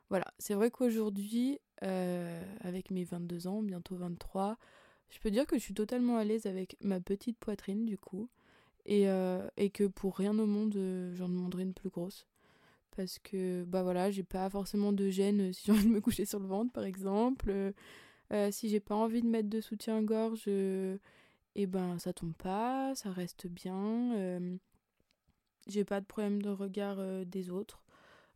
voilà, 0.10 0.26
c'est 0.38 0.54
vrai 0.54 0.72
qu'aujourd'hui, 0.72 1.60
euh, 1.84 2.44
avec 2.62 2.92
mes 2.92 3.04
22 3.04 3.48
ans, 3.48 3.62
bientôt 3.62 3.96
23, 3.96 4.58
je 5.10 5.20
peux 5.20 5.32
dire 5.32 5.46
que 5.48 5.58
je 5.58 5.64
suis 5.64 5.74
totalement 5.74 6.18
à 6.18 6.24
l'aise 6.24 6.46
avec 6.46 6.78
ma 6.82 7.00
petite 7.00 7.38
poitrine 7.38 7.86
du 7.86 7.98
coup 7.98 8.30
et, 8.90 9.06
et 9.58 9.70
que 9.70 9.86
pour 9.86 10.18
rien 10.18 10.38
au 10.40 10.46
monde 10.46 10.74
j'en 11.14 11.30
demanderai 11.30 11.64
une 11.64 11.74
plus 11.74 11.90
grosse 11.90 12.28
parce 12.98 13.20
que 13.20 13.64
bah 13.66 13.84
voilà 13.84 14.10
j'ai 14.10 14.24
pas 14.24 14.50
forcément 14.50 14.92
de 14.92 15.10
gêne 15.10 15.54
si 15.54 15.66
j'ai 15.66 15.72
envie 15.72 15.86
de 15.86 15.92
me 15.92 16.02
coucher 16.02 16.26
sur 16.26 16.40
le 16.40 16.48
ventre 16.48 16.72
par 16.72 16.84
exemple 16.84 17.74
si 18.52 18.70
j'ai 18.70 18.80
pas 18.80 18.96
envie 18.96 19.22
de 19.22 19.28
mettre 19.28 19.50
de 19.50 19.62
soutien-gorge 19.62 20.48
et 21.56 21.68
ben 21.68 22.00
ça 22.00 22.14
tombe 22.14 22.34
pas, 22.34 22.94
ça 22.96 23.12
reste 23.12 23.48
bien. 23.48 24.16
Euh, 24.16 24.58
j'ai 25.68 25.84
pas 25.84 26.00
de 26.02 26.06
problème 26.06 26.42
de 26.42 26.50
regard 26.50 27.00
euh, 27.00 27.26
des 27.26 27.50
autres. 27.50 27.84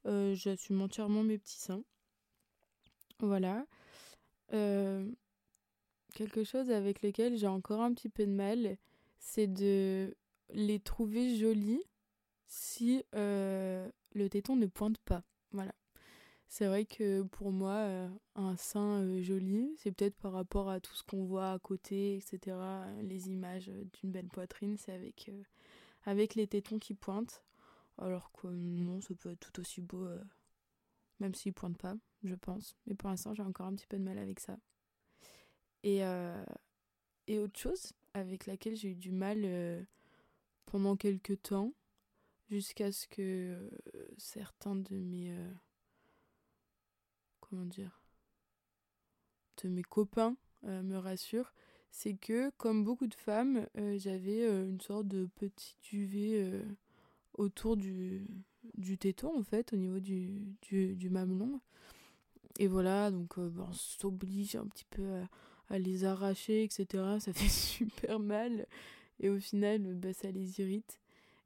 Euh, 0.06 0.36
j'assume 0.36 0.82
entièrement 0.82 1.24
mes 1.24 1.38
petits 1.38 1.60
seins. 1.60 1.84
Voilà. 3.20 3.66
quelque 6.14 6.44
chose 6.44 6.70
avec 6.70 7.02
lequel 7.02 7.38
j'ai 7.38 7.48
encore 7.48 7.82
un 7.82 7.94
petit 7.94 8.10
peu 8.10 8.26
de 8.26 8.32
mal, 8.32 8.78
c'est 9.20 9.48
de 9.48 10.16
les 10.54 10.80
trouver 10.80 11.38
jolis 11.38 11.84
si 12.48 13.04
le 13.14 14.28
téton 14.30 14.56
ne 14.56 14.68
pointe 14.68 14.98
pas. 15.00 15.24
Voilà. 15.52 15.74
C'est 16.54 16.68
vrai 16.68 16.86
que 16.86 17.24
pour 17.24 17.52
moi, 17.52 17.78
euh, 17.78 18.08
un 18.36 18.56
sein 18.58 19.02
euh, 19.02 19.24
joli, 19.24 19.74
c'est 19.80 19.92
peut-être 19.92 20.16
par 20.18 20.34
rapport 20.34 20.70
à 20.70 20.80
tout 20.80 20.94
ce 20.94 21.02
qu'on 21.02 21.26
voit 21.26 21.52
à 21.52 21.58
côté, 21.58 22.16
etc. 22.18 22.56
Les 23.02 23.32
images 23.32 23.70
euh, 23.70 23.86
d'une 23.94 24.12
belle 24.12 24.28
poitrine, 24.28 24.78
c'est 24.78 24.92
avec, 24.92 25.32
avec 26.04 26.36
les 26.36 26.46
tétons 26.46 26.78
qui 26.78 26.94
pointent. 26.94 27.44
Alors 27.98 28.32
que 28.34 28.46
non, 28.46 29.02
ça 29.02 29.16
peut 29.16 29.32
être 29.32 29.40
tout 29.40 29.62
aussi 29.62 29.82
beau, 29.82 30.08
même 31.20 31.34
s'ils 31.34 31.54
pointent 31.54 31.80
pas, 31.80 31.96
je 32.24 32.36
pense. 32.36 32.76
Mais 32.86 32.94
pour 32.94 33.10
l'instant, 33.10 33.34
j'ai 33.34 33.42
encore 33.42 33.66
un 33.66 33.74
petit 33.74 33.88
peu 33.88 33.98
de 33.98 34.04
mal 34.04 34.20
avec 34.20 34.40
ça. 34.40 34.60
Et, 35.82 36.02
et 37.28 37.40
autre 37.40 37.60
chose 37.60 37.94
avec 38.14 38.46
laquelle 38.46 38.76
j'ai 38.76 38.90
eu 38.90 38.96
du 38.96 39.12
mal 39.12 39.86
pendant 40.74 40.96
quelques 40.96 41.40
temps, 41.44 41.72
jusqu'à 42.50 42.92
ce 42.92 43.08
que 43.08 43.70
certains 44.18 44.76
de 44.76 44.96
mes 44.96 45.32
comment 47.42 47.68
dire, 47.68 48.02
de 49.62 49.70
mes 49.70 49.84
copains 49.84 50.36
euh, 50.64 50.82
me 50.82 50.98
rassurent, 50.98 51.54
c'est 51.92 52.16
que, 52.16 52.50
comme 52.58 52.84
beaucoup 52.84 53.06
de 53.06 53.14
femmes, 53.14 53.68
j'avais 53.98 54.48
une 54.48 54.82
sorte 54.82 55.08
de 55.08 55.28
petit 55.36 55.78
duvet 55.84 56.66
autour 57.36 57.78
du, 57.78 58.26
du 58.74 58.98
téton, 58.98 59.38
en 59.38 59.44
fait, 59.44 59.74
au 59.74 59.76
niveau 59.76 60.00
du, 60.00 60.58
du, 60.64 60.96
du 60.96 61.12
mamelon. 61.12 61.62
Et 62.58 62.66
voilà, 62.66 63.12
donc 63.12 63.38
on 63.38 63.72
s'oblige 63.74 64.56
un 64.56 64.66
petit 64.66 64.86
peu 64.90 65.22
à, 65.70 65.78
les 65.78 66.04
arracher, 66.04 66.64
etc. 66.64 67.04
Ça 67.20 67.32
fait 67.34 67.48
super 67.48 68.20
mal. 68.20 68.66
Et 69.20 69.30
au 69.30 69.40
final, 69.40 69.94
bah, 69.96 70.14
ça 70.14 70.32
les 70.32 70.60
irrite. 70.60 71.00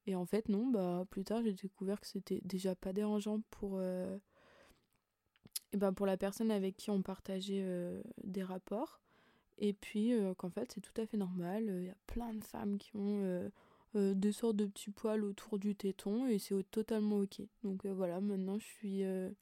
Et 0.05 0.15
en 0.15 0.25
fait, 0.25 0.49
non, 0.49 0.67
bah, 0.67 1.05
plus 1.09 1.23
tard, 1.23 1.41
j'ai 1.43 1.53
découvert 1.53 1.99
que 1.99 2.07
c'était 2.07 2.41
déjà 2.43 2.75
pas 2.75 2.93
dérangeant 2.93 3.41
pour, 3.51 3.81
et 3.81 5.77
ben 5.77 5.91
pour 5.93 6.05
la 6.05 6.17
personne 6.17 6.49
avec 6.49 6.77
qui 6.77 6.89
on 6.89 7.01
partageait 7.01 7.65
des 8.23 8.43
rapports. 8.43 9.01
Et 9.59 9.73
puis 9.73 10.13
qu'en 10.37 10.49
fait, 10.49 10.71
c'est 10.73 10.81
tout 10.81 11.01
à 11.01 11.05
fait 11.05 11.17
normal. 11.17 11.65
Il 11.67 11.85
y 11.85 11.89
a 11.89 11.97
plein 12.07 12.33
de 12.33 12.43
femmes 12.43 12.77
qui 12.77 12.95
ont 12.95 13.49
des 13.95 14.31
sortes 14.31 14.55
de 14.55 14.65
petits 14.65 14.91
poils 14.91 15.23
autour 15.23 15.59
du 15.59 15.75
téton 15.75 16.27
et 16.27 16.39
c'est 16.39 16.55
totalement 16.71 17.19
ok. 17.19 17.41
Donc 17.63 17.85
voilà, 17.85 18.21
maintenant 18.21 18.57
je 18.59 18.65
suis, 18.65 19.01
je 19.01 19.33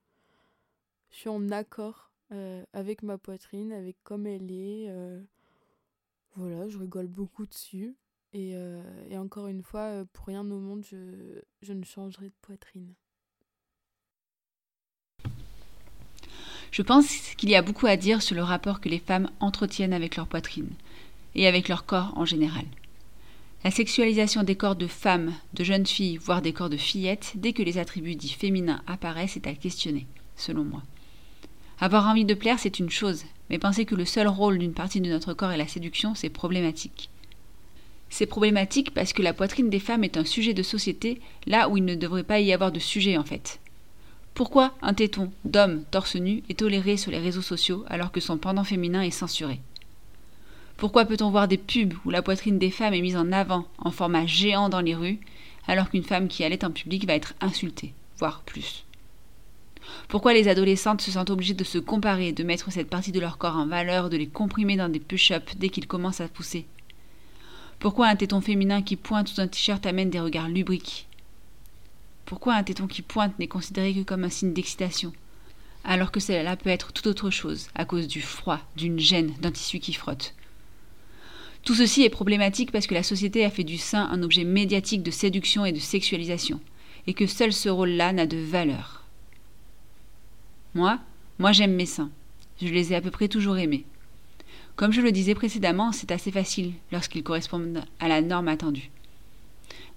suis 1.12 1.30
en 1.30 1.52
accord 1.52 2.12
avec 2.74 3.04
ma 3.04 3.20
poitrine, 3.20 3.72
avec 3.72 3.98
comme 4.04 4.26
elle 4.26 4.52
est. 4.52 4.90
voilà, 6.36 6.68
je 6.70 6.80
rigole 6.80 7.08
beaucoup 7.08 7.46
dessus. 7.46 7.96
Et, 8.38 8.54
et 9.10 9.18
encore 9.18 9.48
une 9.48 9.64
fois, 9.64 10.04
pour 10.12 10.28
rien 10.28 10.42
au 10.42 10.60
monde, 10.60 10.84
je, 10.92 11.42
je 11.62 11.72
ne 11.72 11.86
changerai 11.86 12.26
de 12.26 12.36
poitrine. 12.42 12.94
Je 16.72 16.82
pense 16.82 17.08
qu'il 17.38 17.50
y 17.50 17.56
a 17.56 17.62
beaucoup 17.62 17.88
à 17.88 17.96
dire 17.96 18.22
sur 18.22 18.36
le 18.36 18.44
rapport 18.44 18.82
que 18.82 18.90
les 18.90 19.00
femmes 19.00 19.30
entretiennent 19.40 19.94
avec 19.94 20.18
leur 20.18 20.28
poitrine 20.28 20.70
et 21.34 21.48
avec 21.48 21.70
leur 21.70 21.86
corps 21.86 22.12
en 22.18 22.26
général. 22.26 22.66
La 23.64 23.72
sexualisation 23.72 24.44
des 24.44 24.58
corps 24.58 24.76
de 24.76 24.88
femmes, 24.88 25.34
de 25.54 25.64
jeunes 25.64 25.86
filles, 25.86 26.18
voire 26.18 26.42
des 26.42 26.52
corps 26.52 26.70
de 26.70 26.76
fillettes, 26.76 27.32
dès 27.36 27.54
que 27.54 27.64
les 27.64 27.78
attributs 27.78 28.18
dits 28.18 28.28
féminins 28.28 28.84
apparaissent, 28.88 29.38
est 29.38 29.48
à 29.48 29.54
questionner, 29.54 30.06
selon 30.36 30.66
moi. 30.66 30.84
Avoir 31.80 32.08
envie 32.08 32.26
de 32.26 32.34
plaire, 32.34 32.60
c'est 32.60 32.80
une 32.80 32.90
chose, 32.90 33.24
mais 33.50 33.58
penser 33.58 33.86
que 33.86 33.96
le 33.96 34.04
seul 34.04 34.28
rôle 34.28 34.60
d'une 34.60 34.74
partie 34.74 35.00
de 35.00 35.10
notre 35.10 35.34
corps 35.34 35.52
est 35.52 35.58
la 35.58 35.68
séduction, 35.68 36.14
c'est 36.14 36.30
problématique. 36.30 37.10
C'est 38.10 38.26
problématique 38.26 38.94
parce 38.94 39.14
que 39.14 39.22
la 39.22 39.34
poitrine 39.34 39.70
des 39.70 39.80
femmes 39.80 40.04
est 40.04 40.18
un 40.18 40.26
sujet 40.26 40.54
de 40.54 40.64
société 40.64 41.20
là 41.46 41.70
où 41.70 41.78
il 41.78 41.86
ne 41.86 41.96
devrait 41.96 42.24
pas 42.24 42.40
y 42.40 42.54
avoir 42.54 42.72
de 42.72 42.80
sujet 42.80 43.18
en 43.18 43.24
fait. 43.24 43.60
Pourquoi 44.34 44.74
un 44.82 44.94
téton 44.94 45.32
d'homme 45.46 45.84
torse 45.92 46.16
nu 46.16 46.44
est 46.50 46.60
toléré 46.60 46.98
sur 46.98 47.12
les 47.12 47.20
réseaux 47.20 47.42
sociaux 47.42 47.86
alors 47.88 48.12
que 48.12 48.20
son 48.20 48.38
pendant 48.38 48.64
féminin 48.64 49.02
est 49.02 49.12
censuré? 49.12 49.62
Pourquoi 50.78 51.06
peut-on 51.06 51.30
voir 51.30 51.48
des 51.48 51.58
pubs 51.58 51.94
où 52.04 52.10
la 52.10 52.22
poitrine 52.22 52.60
des 52.60 52.72
femmes 52.72 52.94
est 52.94 53.02
mise 53.02 53.16
en 53.16 53.32
avant 53.32 53.66
en 53.78 53.92
format 53.92 54.26
géant 54.26 54.68
dans 54.68 54.82
les 54.82 54.96
rues 54.96 55.20
alors 55.68 55.90
qu'une 55.90 56.04
femme 56.04 56.28
qui 56.28 56.44
allait 56.44 56.66
en 56.66 56.72
public 56.72 57.08
va 57.08 57.16
être 57.16 57.34
insultée, 57.40 57.94
voire 58.18 58.42
plus? 58.42 58.84
Pourquoi 60.10 60.34
les 60.34 60.48
adolescentes 60.48 61.02
se 61.02 61.12
sentent 61.12 61.30
obligées 61.30 61.54
de 61.54 61.64
se 61.64 61.78
comparer, 61.78 62.32
de 62.32 62.44
mettre 62.44 62.72
cette 62.72 62.90
partie 62.90 63.12
de 63.12 63.20
leur 63.20 63.38
corps 63.38 63.56
en 63.56 63.68
valeur, 63.68 64.10
de 64.10 64.18
les 64.18 64.28
comprimer 64.28 64.76
dans 64.76 64.90
des 64.90 65.00
push-ups 65.00 65.56
dès 65.58 65.70
qu'ils 65.70 65.88
commencent 65.88 66.22
à 66.22 66.28
pousser? 66.28 66.66
Pourquoi 67.80 68.08
un 68.08 68.16
téton 68.16 68.42
féminin 68.42 68.82
qui 68.82 68.96
pointe 68.96 69.28
sous 69.28 69.42
un 69.42 69.48
t-shirt 69.48 69.86
amène 69.86 70.10
des 70.10 70.20
regards 70.20 70.50
lubriques? 70.50 71.08
Pourquoi 72.26 72.56
un 72.56 72.64
téton 72.64 72.88
qui 72.88 73.02
pointe 73.02 73.38
n'est 73.38 73.48
considéré 73.48 73.94
que 73.94 74.02
comme 74.02 74.24
un 74.24 74.30
signe 74.30 74.54
d'excitation 74.54 75.14
alors 75.86 76.12
que 76.12 76.20
cela 76.20 76.56
peut 76.56 76.72
être 76.72 76.92
tout 76.92 77.08
autre 77.08 77.30
chose, 77.30 77.68
à 77.76 77.86
cause 77.86 78.08
du 78.08 78.22
froid, 78.22 78.60
d'une 78.76 79.00
gêne, 79.00 79.34
d'un 79.40 79.52
tissu 79.52 79.80
qui 79.80 79.94
frotte? 79.94 80.34
Tout 81.64 81.76
ceci 81.76 82.04
est 82.04 82.10
problématique 82.10 82.72
parce 82.72 82.88
que 82.88 82.94
la 82.94 83.04
société 83.04 83.46
a 83.46 83.52
fait 83.52 83.64
du 83.64 83.78
sein 83.78 84.08
un 84.12 84.24
objet 84.24 84.44
médiatique 84.44 85.04
de 85.04 85.12
séduction 85.12 85.66
et 85.66 85.72
de 85.72 85.80
sexualisation, 85.80 86.60
et 87.08 87.14
que 87.14 87.28
seul 87.28 87.54
ce 87.54 87.70
rôle-là 87.70 88.14
n'a 88.14 88.28
de 88.28 88.38
valeur. 88.38 89.04
Moi, 90.74 91.00
moi 91.40 91.52
j'aime 91.52 91.74
mes 91.74 91.86
seins. 91.86 92.12
Je 92.62 92.68
les 92.68 92.92
ai 92.92 92.96
à 92.96 93.02
peu 93.02 93.12
près 93.12 93.28
toujours 93.28 93.58
aimés. 93.58 93.86
Comme 94.76 94.92
je 94.92 95.02
le 95.02 95.14
disais 95.14 95.36
précédemment, 95.36 95.94
c'est 95.94 96.12
assez 96.12 96.32
facile 96.32 96.74
lorsqu'ils 96.92 97.24
correspondent 97.24 97.84
à 98.00 98.10
la 98.10 98.22
norme 98.22 98.50
attendue. 98.50 98.92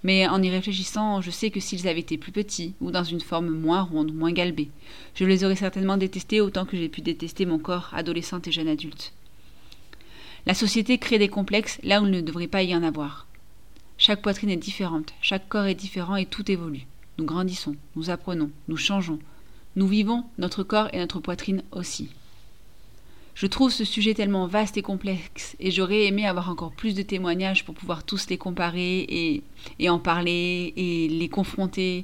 Mais 0.03 0.25
en 0.27 0.41
y 0.41 0.49
réfléchissant, 0.49 1.19
je 1.19 1.31
sais 1.31 1.51
que 1.51 1.59
s'ils 1.59 1.87
avaient 1.89 1.99
été 1.99 2.17
plus 2.17 2.31
petits, 2.31 2.73
ou 2.79 2.89
dans 2.89 3.03
une 3.03 3.19
forme 3.19 3.49
moins 3.49 3.81
ronde, 3.81 4.13
moins 4.13 4.31
galbée, 4.31 4.69
je 5.15 5.25
les 5.25 5.43
aurais 5.43 5.57
certainement 5.57 5.97
détestés 5.97 6.39
autant 6.39 6.65
que 6.65 6.77
j'ai 6.77 6.87
pu 6.87 7.01
détester 7.01 7.45
mon 7.45 7.59
corps 7.59 7.89
adolescente 7.93 8.47
et 8.47 8.53
jeune 8.53 8.69
adulte. 8.69 9.11
La 10.45 10.53
société 10.53 10.97
crée 10.97 11.19
des 11.19 11.27
complexes 11.27 11.79
là 11.83 12.01
où 12.01 12.05
il 12.05 12.11
ne 12.11 12.21
devrait 12.21 12.47
pas 12.47 12.63
y 12.63 12.73
en 12.73 12.81
avoir. 12.83 13.27
Chaque 13.97 14.21
poitrine 14.21 14.49
est 14.49 14.55
différente, 14.55 15.13
chaque 15.21 15.49
corps 15.49 15.65
est 15.65 15.75
différent 15.75 16.15
et 16.15 16.25
tout 16.25 16.49
évolue. 16.49 16.87
Nous 17.17 17.25
grandissons, 17.25 17.75
nous 17.97 18.09
apprenons, 18.09 18.49
nous 18.69 18.77
changeons. 18.77 19.19
Nous 19.75 19.87
vivons, 19.87 20.23
notre 20.37 20.63
corps 20.63 20.87
et 20.93 20.99
notre 20.99 21.19
poitrine 21.19 21.63
aussi. 21.73 22.09
Je 23.39 23.47
trouve 23.47 23.71
ce 23.71 23.85
sujet 23.85 24.13
tellement 24.13 24.47
vaste 24.47 24.75
et 24.75 24.81
complexe 24.81 25.55
et 25.61 25.71
j'aurais 25.71 26.03
aimé 26.03 26.27
avoir 26.27 26.49
encore 26.49 26.73
plus 26.73 26.93
de 26.93 27.01
témoignages 27.03 27.63
pour 27.63 27.73
pouvoir 27.73 28.03
tous 28.03 28.27
les 28.27 28.37
comparer 28.37 29.41
et, 29.79 29.89
en 29.89 29.97
parler 29.97 30.73
et 30.75 31.07
les 31.07 31.29
confronter. 31.29 32.03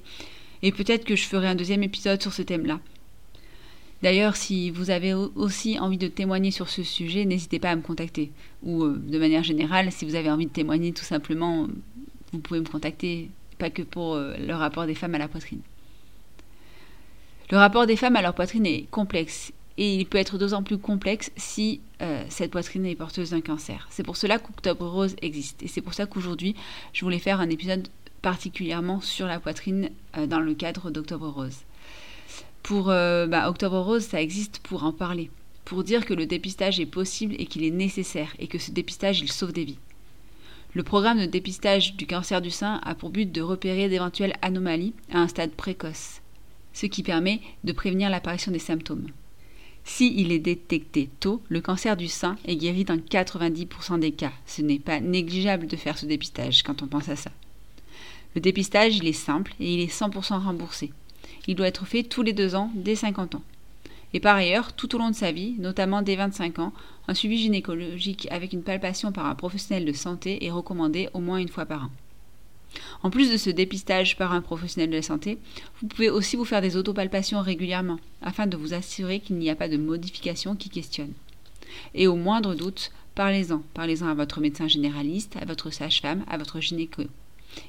Et 0.61 0.71
peut-être 0.71 1.03
que 1.03 1.17
je 1.17 1.23
ferai 1.23 1.47
un 1.47 1.55
deuxième 1.55 1.83
épisode 1.83 2.21
sur 2.21 2.31
ce 2.31 2.41
thème-là. 2.41 2.79
D'ailleurs, 4.01 4.37
si 4.37 4.71
vous 4.71 4.91
avez 4.91 5.13
aussi 5.13 5.77
envie 5.77 5.97
de 5.97 6.07
témoigner 6.07 6.51
sur 6.51 6.69
ce 6.69 6.83
sujet, 6.83 7.25
n'hésitez 7.25 7.59
pas 7.59 7.71
à 7.71 7.75
me 7.75 7.81
contacter. 7.81 8.31
Ou 8.63 8.85
euh, 8.85 8.95
de 8.95 9.19
manière 9.19 9.43
générale, 9.43 9.91
si 9.91 10.05
vous 10.05 10.15
avez 10.15 10.31
envie 10.31 10.45
de 10.45 10.51
témoigner 10.51 10.93
tout 10.93 11.03
simplement, 11.03 11.67
vous 12.31 12.39
pouvez 12.39 12.61
me 12.61 12.65
contacter, 12.65 13.29
pas 13.57 13.69
que 13.69 13.81
pour 13.81 14.13
euh, 14.13 14.37
le 14.37 14.53
rapport 14.53 14.85
des 14.85 14.95
femmes 14.95 15.15
à 15.15 15.19
la 15.19 15.27
poitrine. 15.27 15.59
Le 17.51 17.57
rapport 17.57 17.87
des 17.87 17.97
femmes 17.97 18.15
à 18.15 18.21
leur 18.21 18.33
poitrine 18.33 18.65
est 18.65 18.89
complexe 18.89 19.51
et 19.77 19.95
il 19.95 20.05
peut 20.05 20.17
être 20.17 20.38
d'autant 20.38 20.63
plus 20.63 20.77
complexe 20.77 21.31
si 21.35 21.81
euh, 22.01 22.23
cette 22.29 22.51
poitrine 22.51 22.85
est 22.85 22.95
porteuse 22.95 23.31
d'un 23.31 23.41
cancer. 23.41 23.88
C'est 23.91 24.03
pour 24.03 24.17
cela 24.17 24.39
qu'Octobre 24.39 24.88
Rose 24.88 25.15
existe 25.21 25.63
et 25.63 25.67
c'est 25.67 25.81
pour 25.81 25.93
ça 25.93 26.05
qu'aujourd'hui 26.05 26.55
je 26.93 27.03
voulais 27.03 27.19
faire 27.19 27.39
un 27.41 27.49
épisode 27.49 27.88
particulièrement 28.21 29.01
sur 29.01 29.27
la 29.27 29.39
poitrine 29.39 29.89
euh, 30.17 30.27
dans 30.27 30.39
le 30.39 30.53
cadre 30.53 30.91
d'Octobre 30.91 31.29
Rose. 31.29 31.59
Pour 32.63 32.89
euh, 32.89 33.27
bah, 33.27 33.49
Octobre 33.49 33.79
Rose, 33.79 34.03
ça 34.03 34.21
existe 34.21 34.59
pour 34.59 34.83
en 34.83 34.91
parler, 34.91 35.29
pour 35.65 35.83
dire 35.83 36.05
que 36.05 36.13
le 36.13 36.25
dépistage 36.25 36.79
est 36.79 36.85
possible 36.85 37.35
et 37.38 37.45
qu'il 37.45 37.63
est 37.63 37.71
nécessaire 37.71 38.33
et 38.39 38.47
que 38.47 38.57
ce 38.57 38.71
dépistage 38.71 39.19
il 39.19 39.31
sauve 39.31 39.51
des 39.51 39.65
vies. 39.65 39.79
Le 40.73 40.83
programme 40.83 41.19
de 41.19 41.25
dépistage 41.25 41.95
du 41.95 42.05
cancer 42.05 42.41
du 42.41 42.49
sein 42.49 42.81
a 42.83 42.95
pour 42.95 43.09
but 43.09 43.31
de 43.31 43.41
repérer 43.41 43.88
d'éventuelles 43.88 44.35
anomalies 44.41 44.93
à 45.11 45.19
un 45.19 45.27
stade 45.27 45.51
précoce, 45.51 46.21
ce 46.73 46.85
qui 46.85 47.01
permet 47.01 47.39
de 47.63 47.71
prévenir 47.71 48.09
l'apparition 48.09 48.51
des 48.51 48.59
symptômes. 48.59 49.07
Si 49.87 50.13
il 50.19 50.31
est 50.31 50.39
détecté 50.39 51.09
tôt, 51.19 51.41
le 51.47 51.61
cancer 51.61 51.95
du 51.95 52.07
sein 52.07 52.35
est 52.45 52.55
guéri 52.55 52.83
dans 52.83 52.97
90% 52.97 53.99
des 53.99 54.11
cas. 54.11 54.33
Ce 54.47 54.63
n'est 54.63 54.79
pas 54.79 54.99
négligeable 54.99 55.67
de 55.67 55.75
faire 55.75 55.97
ce 55.97 56.07
dépistage 56.07 56.63
quand 56.63 56.81
on 56.81 56.87
pense 56.87 57.07
à 57.07 57.15
ça. 57.15 57.31
Le 58.33 58.41
dépistage, 58.41 58.97
il 58.97 59.07
est 59.07 59.13
simple 59.13 59.53
et 59.59 59.75
il 59.75 59.79
est 59.79 59.93
100% 59.93 60.43
remboursé. 60.43 60.91
Il 61.47 61.55
doit 61.55 61.67
être 61.67 61.85
fait 61.85 62.03
tous 62.03 62.23
les 62.23 62.33
deux 62.33 62.55
ans 62.55 62.71
dès 62.73 62.95
50 62.95 63.35
ans. 63.35 63.43
Et 64.13 64.19
par 64.19 64.35
ailleurs, 64.35 64.73
tout 64.73 64.95
au 64.95 64.97
long 64.97 65.11
de 65.11 65.15
sa 65.15 65.31
vie, 65.31 65.55
notamment 65.59 66.01
dès 66.01 66.15
25 66.15 66.59
ans, 66.59 66.73
un 67.07 67.13
suivi 67.13 67.37
gynécologique 67.37 68.27
avec 68.31 68.53
une 68.53 68.63
palpation 68.63 69.11
par 69.11 69.27
un 69.27 69.35
professionnel 69.35 69.85
de 69.85 69.93
santé 69.93 70.45
est 70.45 70.51
recommandé 70.51 71.09
au 71.13 71.19
moins 71.19 71.37
une 71.37 71.47
fois 71.47 71.65
par 71.65 71.83
an. 71.83 71.89
En 73.03 73.09
plus 73.09 73.31
de 73.31 73.38
ce 73.38 73.49
dépistage 73.49 74.17
par 74.17 74.33
un 74.33 74.41
professionnel 74.41 74.89
de 74.89 74.95
la 74.95 75.01
santé, 75.01 75.38
vous 75.81 75.88
pouvez 75.88 76.09
aussi 76.09 76.35
vous 76.35 76.45
faire 76.45 76.61
des 76.61 76.77
autopalpations 76.77 77.41
régulièrement, 77.41 77.99
afin 78.21 78.47
de 78.47 78.57
vous 78.57 78.73
assurer 78.73 79.19
qu'il 79.19 79.38
n'y 79.38 79.49
a 79.49 79.55
pas 79.55 79.69
de 79.69 79.77
modification 79.77 80.55
qui 80.55 80.69
questionne. 80.69 81.13
Et 81.93 82.07
au 82.07 82.15
moindre 82.15 82.55
doute, 82.55 82.91
parlez-en. 83.15 83.61
Parlez-en 83.73 84.07
à 84.07 84.13
votre 84.13 84.39
médecin 84.39 84.67
généraliste, 84.67 85.35
à 85.41 85.45
votre 85.45 85.71
sage-femme, 85.71 86.23
à 86.27 86.38
votre 86.38 86.59
gynéco. 86.59 87.03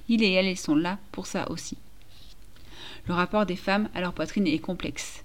Il 0.09 0.23
et 0.23 0.33
elle, 0.33 0.57
sont 0.57 0.75
là 0.75 0.99
pour 1.13 1.27
ça 1.27 1.51
aussi. 1.51 1.77
Le 3.07 3.15
rapport 3.15 3.47
des 3.47 3.57
femmes 3.57 3.89
à 3.95 4.01
leur 4.01 4.13
poitrine 4.13 4.47
est 4.47 4.59
complexe. 4.59 5.23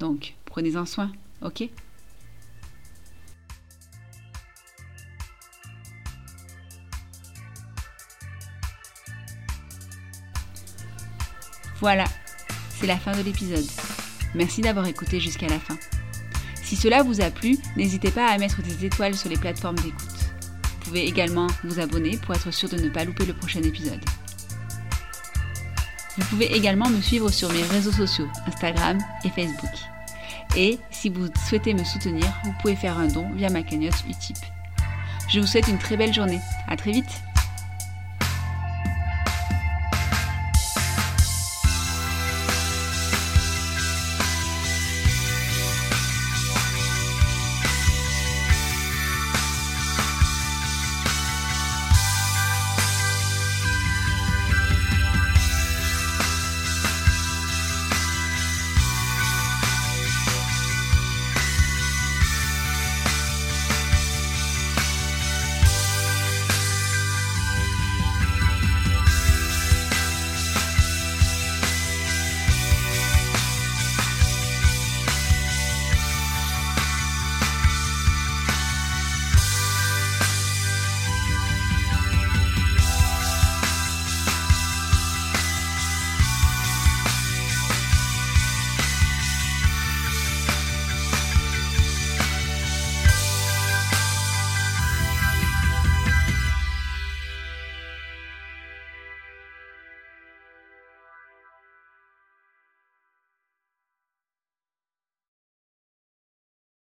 Donc, 0.00 0.34
prenez-en 0.44 0.86
soin, 0.86 1.12
ok? 1.42 1.68
Voilà, 11.82 12.04
c'est 12.78 12.86
la 12.86 12.96
fin 12.96 13.10
de 13.10 13.22
l'épisode. 13.22 13.66
Merci 14.36 14.60
d'avoir 14.60 14.86
écouté 14.86 15.18
jusqu'à 15.18 15.48
la 15.48 15.58
fin. 15.58 15.76
Si 16.62 16.76
cela 16.76 17.02
vous 17.02 17.20
a 17.20 17.28
plu, 17.28 17.58
n'hésitez 17.76 18.12
pas 18.12 18.28
à 18.28 18.38
mettre 18.38 18.62
des 18.62 18.86
étoiles 18.86 19.16
sur 19.16 19.28
les 19.28 19.36
plateformes 19.36 19.80
d'écoute. 19.80 20.30
Vous 20.62 20.84
pouvez 20.84 21.04
également 21.08 21.48
vous 21.64 21.80
abonner 21.80 22.18
pour 22.18 22.36
être 22.36 22.52
sûr 22.52 22.68
de 22.68 22.76
ne 22.76 22.88
pas 22.88 23.04
louper 23.04 23.26
le 23.26 23.34
prochain 23.34 23.60
épisode. 23.64 23.98
Vous 26.16 26.24
pouvez 26.26 26.54
également 26.54 26.88
me 26.88 27.00
suivre 27.00 27.30
sur 27.30 27.52
mes 27.52 27.64
réseaux 27.64 27.90
sociaux, 27.90 28.28
Instagram 28.46 28.98
et 29.24 29.30
Facebook. 29.30 29.74
Et 30.56 30.78
si 30.92 31.08
vous 31.08 31.26
souhaitez 31.48 31.74
me 31.74 31.82
soutenir, 31.82 32.32
vous 32.44 32.54
pouvez 32.60 32.76
faire 32.76 32.96
un 32.96 33.08
don 33.08 33.28
via 33.34 33.50
ma 33.50 33.64
cagnotte 33.64 34.04
Utip. 34.08 34.36
Je 35.28 35.40
vous 35.40 35.48
souhaite 35.48 35.66
une 35.66 35.78
très 35.78 35.96
belle 35.96 36.14
journée. 36.14 36.40
À 36.68 36.76
très 36.76 36.92
vite. 36.92 37.22